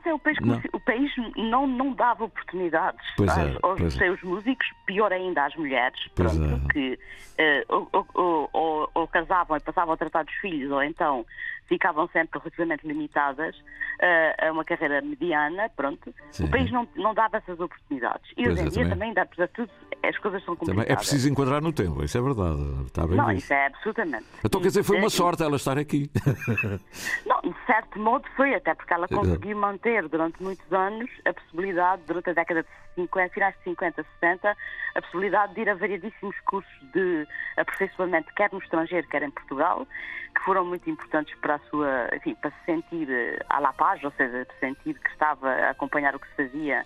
[0.05, 0.37] É o país.
[0.41, 0.61] Não.
[0.73, 4.25] O país não, não dava oportunidades pois é, aos, pois seus é.
[4.25, 6.73] músicos, pior ainda às mulheres, pronto, é.
[6.73, 6.99] que
[7.39, 11.25] uh, ou, ou, ou, ou, casavam e passavam a tratar dos filhos, ou então
[11.67, 16.13] ficavam sempre relativamente limitadas uh, a uma carreira mediana, pronto.
[16.31, 16.45] Sim.
[16.45, 18.31] O país não, não dava essas oportunidades.
[18.37, 19.13] E hoje em é, dia também.
[19.13, 19.71] também, apesar de tudo,
[20.03, 20.85] as coisas são complicadas.
[20.85, 22.61] Também é preciso enquadrar no tempo, isso é verdade.
[22.85, 23.43] Está bem não, visto.
[23.43, 24.25] isso é absolutamente.
[24.43, 26.09] Então quer dizer, foi uma sorte ela estar aqui.
[27.25, 32.01] Não, de certo modo foi, até porque ela conseguiu manter durante muitos anos a possibilidade,
[32.05, 34.57] durante a década de 50, finais de 50, 60,
[34.95, 39.87] a possibilidade de ir a variadíssimos cursos de aperfeiçoamento, quer no estrangeiro, quer em Portugal,
[40.35, 43.07] que foram muito importantes para a sua, enfim, para se sentir
[43.49, 46.85] à la paz, ou seja, para sentir que estava a acompanhar o que se fazia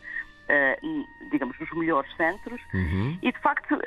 [0.49, 2.59] Uh, digamos, nos melhores centros.
[2.73, 3.17] Uhum.
[3.21, 3.79] E, de facto,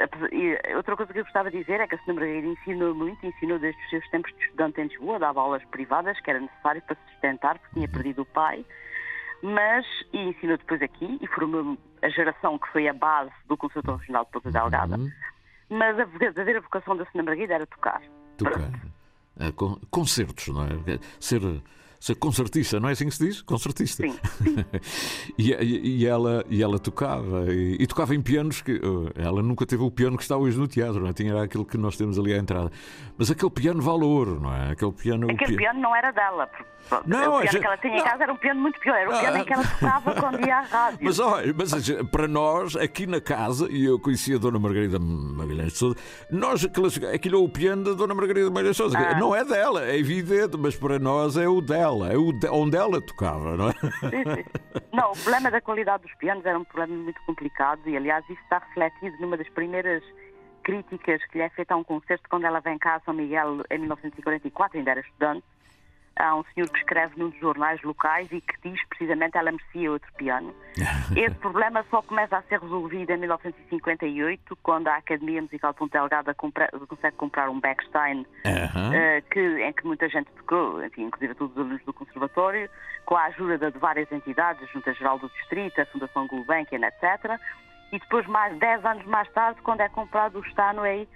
[0.77, 2.15] outra coisa que eu gostava de dizer é que a Sra.
[2.15, 6.19] Margarida ensinou muito, ensinou desde os seus tempos de estudante em Lisboa, dava aulas privadas,
[6.21, 8.65] que era necessário para se sustentar, porque tinha perdido o pai,
[9.43, 14.01] mas, e ensinou depois aqui, e formou a geração que foi a base do Conservatório
[14.01, 14.97] Regional de Ponta Delgada.
[14.97, 15.11] Uhum.
[15.69, 17.23] Mas a verdadeira vocação da Sra.
[17.23, 18.01] Margarida era tocar.
[18.39, 18.55] Tocar.
[18.55, 18.94] Con
[19.91, 20.99] concertos, não é?
[21.19, 21.41] Ser
[22.05, 23.41] ser concertista, não é assim que se diz?
[23.41, 24.03] Concertista.
[24.03, 24.15] Sim.
[25.39, 28.79] e, e, e, ela, e ela tocava, e, e, tocava em pianos que.
[29.15, 31.13] Ela nunca teve o piano que está hoje no teatro, não é?
[31.15, 32.71] Tinha aquilo que nós temos ali à entrada.
[33.17, 34.73] Mas aquele piano vale ouro, não é?
[34.73, 35.31] Aquele piano.
[35.31, 36.47] Aquele piano não era dela.
[37.07, 37.61] Não, o piano gente...
[37.61, 39.45] que ela tinha em casa era um piano muito pior, era o piano ah, em
[39.45, 40.99] que ela tocava quando ia à rádio.
[41.01, 45.73] Mas olha, mas, para nós, aqui na casa, e eu conhecia a Dona Margarida Magalhães
[45.73, 45.97] de Souza,
[46.31, 48.99] nós, aquilo é o piano da Dona Margarida Magalhães de Souza.
[48.99, 49.19] Ah.
[49.19, 52.77] Não é dela, é evidente, mas para nós é o dela, é o de, onde
[52.77, 53.73] ela tocava, não é?
[53.73, 54.45] Sim, sim.
[54.93, 58.41] Não, o problema da qualidade dos pianos era um problema muito complicado e, aliás, isso
[58.43, 60.03] está refletido numa das primeiras
[60.63, 63.63] críticas que lhe é feita a um concerto quando ela vem cá a São Miguel
[63.71, 65.45] em 1944, ainda era estudante
[66.17, 69.91] há um senhor que escreve num dos jornais locais e que diz precisamente ela merecia
[69.91, 70.55] outro piano.
[71.17, 75.99] Esse problema só começa a ser resolvido em 1958, quando a Academia Musical de Ponta
[75.99, 81.35] Delgada compra, consegue comprar um Beckstein, uh, que, em que muita gente tocou, enfim, inclusive
[81.35, 82.69] todos os alunos do Conservatório,
[83.05, 87.39] com a ajuda de várias entidades, a Junta Geral do Distrito, a Fundação Gulbenkian, etc.
[87.93, 91.09] E depois, mais 10 anos mais tarde, quando é comprado o Steinway,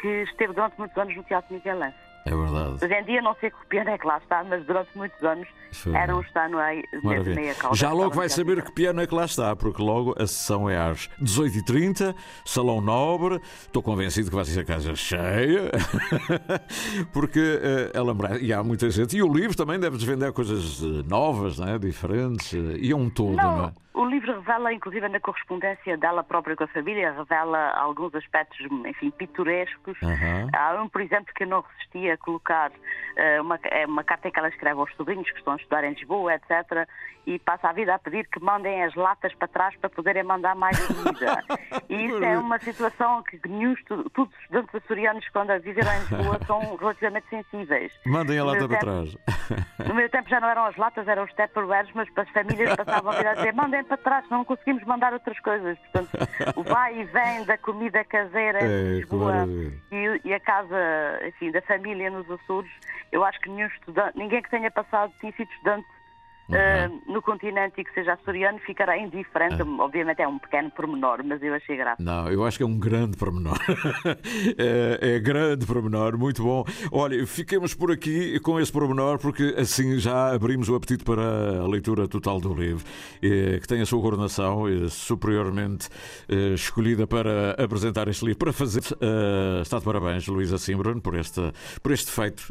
[0.00, 2.11] que esteve durante muitos anos no Teatro Miguelense.
[2.24, 2.84] É verdade.
[2.84, 5.48] Hoje em dia não sei que piano é que lá está, mas durante muitos anos
[5.72, 5.94] Foi.
[5.94, 7.76] era um Steinway de meia cauda.
[7.76, 10.76] Já logo vai saber que piano é que lá está, porque logo a sessão é
[10.76, 12.14] às 18h30,
[12.44, 13.40] Salão Nobre.
[13.62, 15.70] Estou convencido que vai ser a casa cheia,
[17.12, 19.16] porque uh, ela e há muita gente.
[19.16, 21.78] E o livro também deve vender coisas novas, né?
[21.78, 23.72] diferentes, e é um todo, não, não é?
[24.02, 29.12] O livro revela, inclusive na correspondência dela própria com a família, revela alguns aspectos, enfim,
[29.12, 29.96] pitorescos.
[30.02, 30.48] Uhum.
[30.52, 34.36] Há um, por exemplo, que eu não resisti a colocar uh, uma, uma carta que
[34.36, 36.88] ela escreve aos sobrinhos que estão a estudar em Lisboa, etc.
[37.24, 40.56] E passa a vida a pedir que mandem as latas para trás para poderem mandar
[40.56, 41.40] mais comida.
[41.88, 46.40] e isso é uma situação que nenhum, todos os estudantes açorianos, quando viveram em Lisboa,
[46.44, 47.92] são relativamente sensíveis.
[48.04, 49.16] Mandem a lata para tempo, trás.
[49.86, 52.74] No meu tempo já não eram as latas, eram os tupperwares, mas para as famílias
[52.74, 55.78] passavam a vida a dizer mandem para trás, não conseguimos mandar outras coisas.
[55.78, 56.10] Portanto,
[56.56, 59.46] o vai e vem da comida caseira é, Lisboa
[59.90, 60.76] e, e, a casa,
[61.26, 62.70] enfim, da família nos Açores,
[63.10, 65.86] eu acho que nenhum estudante, ninguém que tenha passado, tinha sido estudante
[66.52, 66.96] Uhum.
[66.96, 69.62] Uh, no continente e que seja açoriano ficará indiferente.
[69.62, 69.80] Uhum.
[69.80, 72.02] Obviamente é um pequeno pormenor, mas eu achei graça.
[72.02, 73.58] Não, eu acho que é um grande pormenor.
[74.58, 76.64] é, é grande pormenor, muito bom.
[76.90, 81.22] Olha, fiquemos por aqui com esse pormenor, porque assim já abrimos o apetite para
[81.60, 82.84] a leitura total do livro,
[83.20, 85.88] que tem a sua coordenação superiormente
[86.28, 88.38] eh, escolhida para apresentar este livro.
[88.38, 92.44] Para fazer, uh, está de parabéns, Luísa Simbron, por este, por este feito,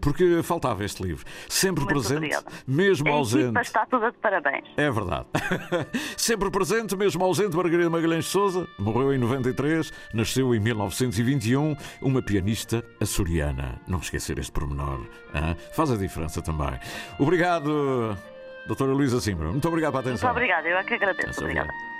[0.00, 1.24] porque faltava este livro.
[1.48, 2.46] Sempre muito presente, obrigada.
[2.66, 3.16] mesmo a
[3.48, 4.64] equipa está toda de parabéns.
[4.76, 5.26] É verdade.
[6.16, 12.22] Sempre presente, mesmo ausente, Margarida Magalhães de Souza, morreu em 93, nasceu em 1921, uma
[12.22, 13.80] pianista açoriana.
[13.86, 15.00] Não esquecer este pormenor.
[15.34, 15.56] Hein?
[15.72, 16.78] Faz a diferença também.
[17.18, 18.16] Obrigado,
[18.66, 19.48] doutora Luísa Simbra.
[19.48, 20.28] Muito obrigado pela atenção.
[20.28, 21.40] Muito obrigada, eu é que agradeço.
[21.40, 21.97] Obrigada.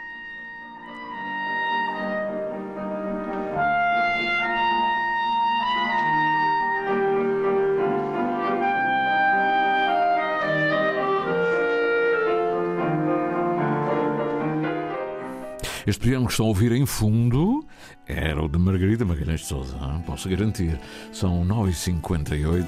[15.88, 17.64] Este piano que estão a ouvir em fundo
[18.06, 19.74] era o de Margarida Magalhães de Souza,
[20.04, 20.78] posso garantir.
[21.10, 22.66] São 9h58.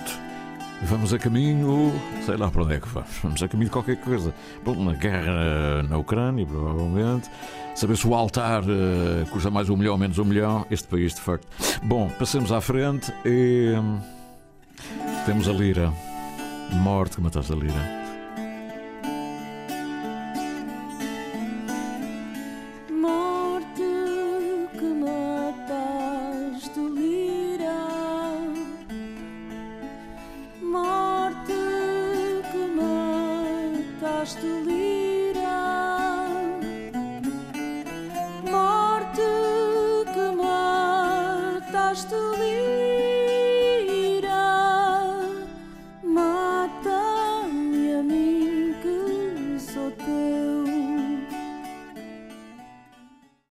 [0.84, 1.92] Vamos a caminho,
[2.24, 3.10] sei lá para onde é que vamos.
[3.22, 4.32] Vamos a caminho de qualquer coisa.
[4.64, 7.28] Bom, uma guerra na Ucrânia, provavelmente.
[7.74, 10.64] Saber se o altar uh, custa mais um milhão ou menos um milhão.
[10.70, 11.46] Este país, de facto.
[11.82, 13.74] Bom, passemos à frente e.
[13.76, 13.98] Hum,
[15.26, 15.92] temos a lira.
[16.72, 17.99] Morte que mataste a lira.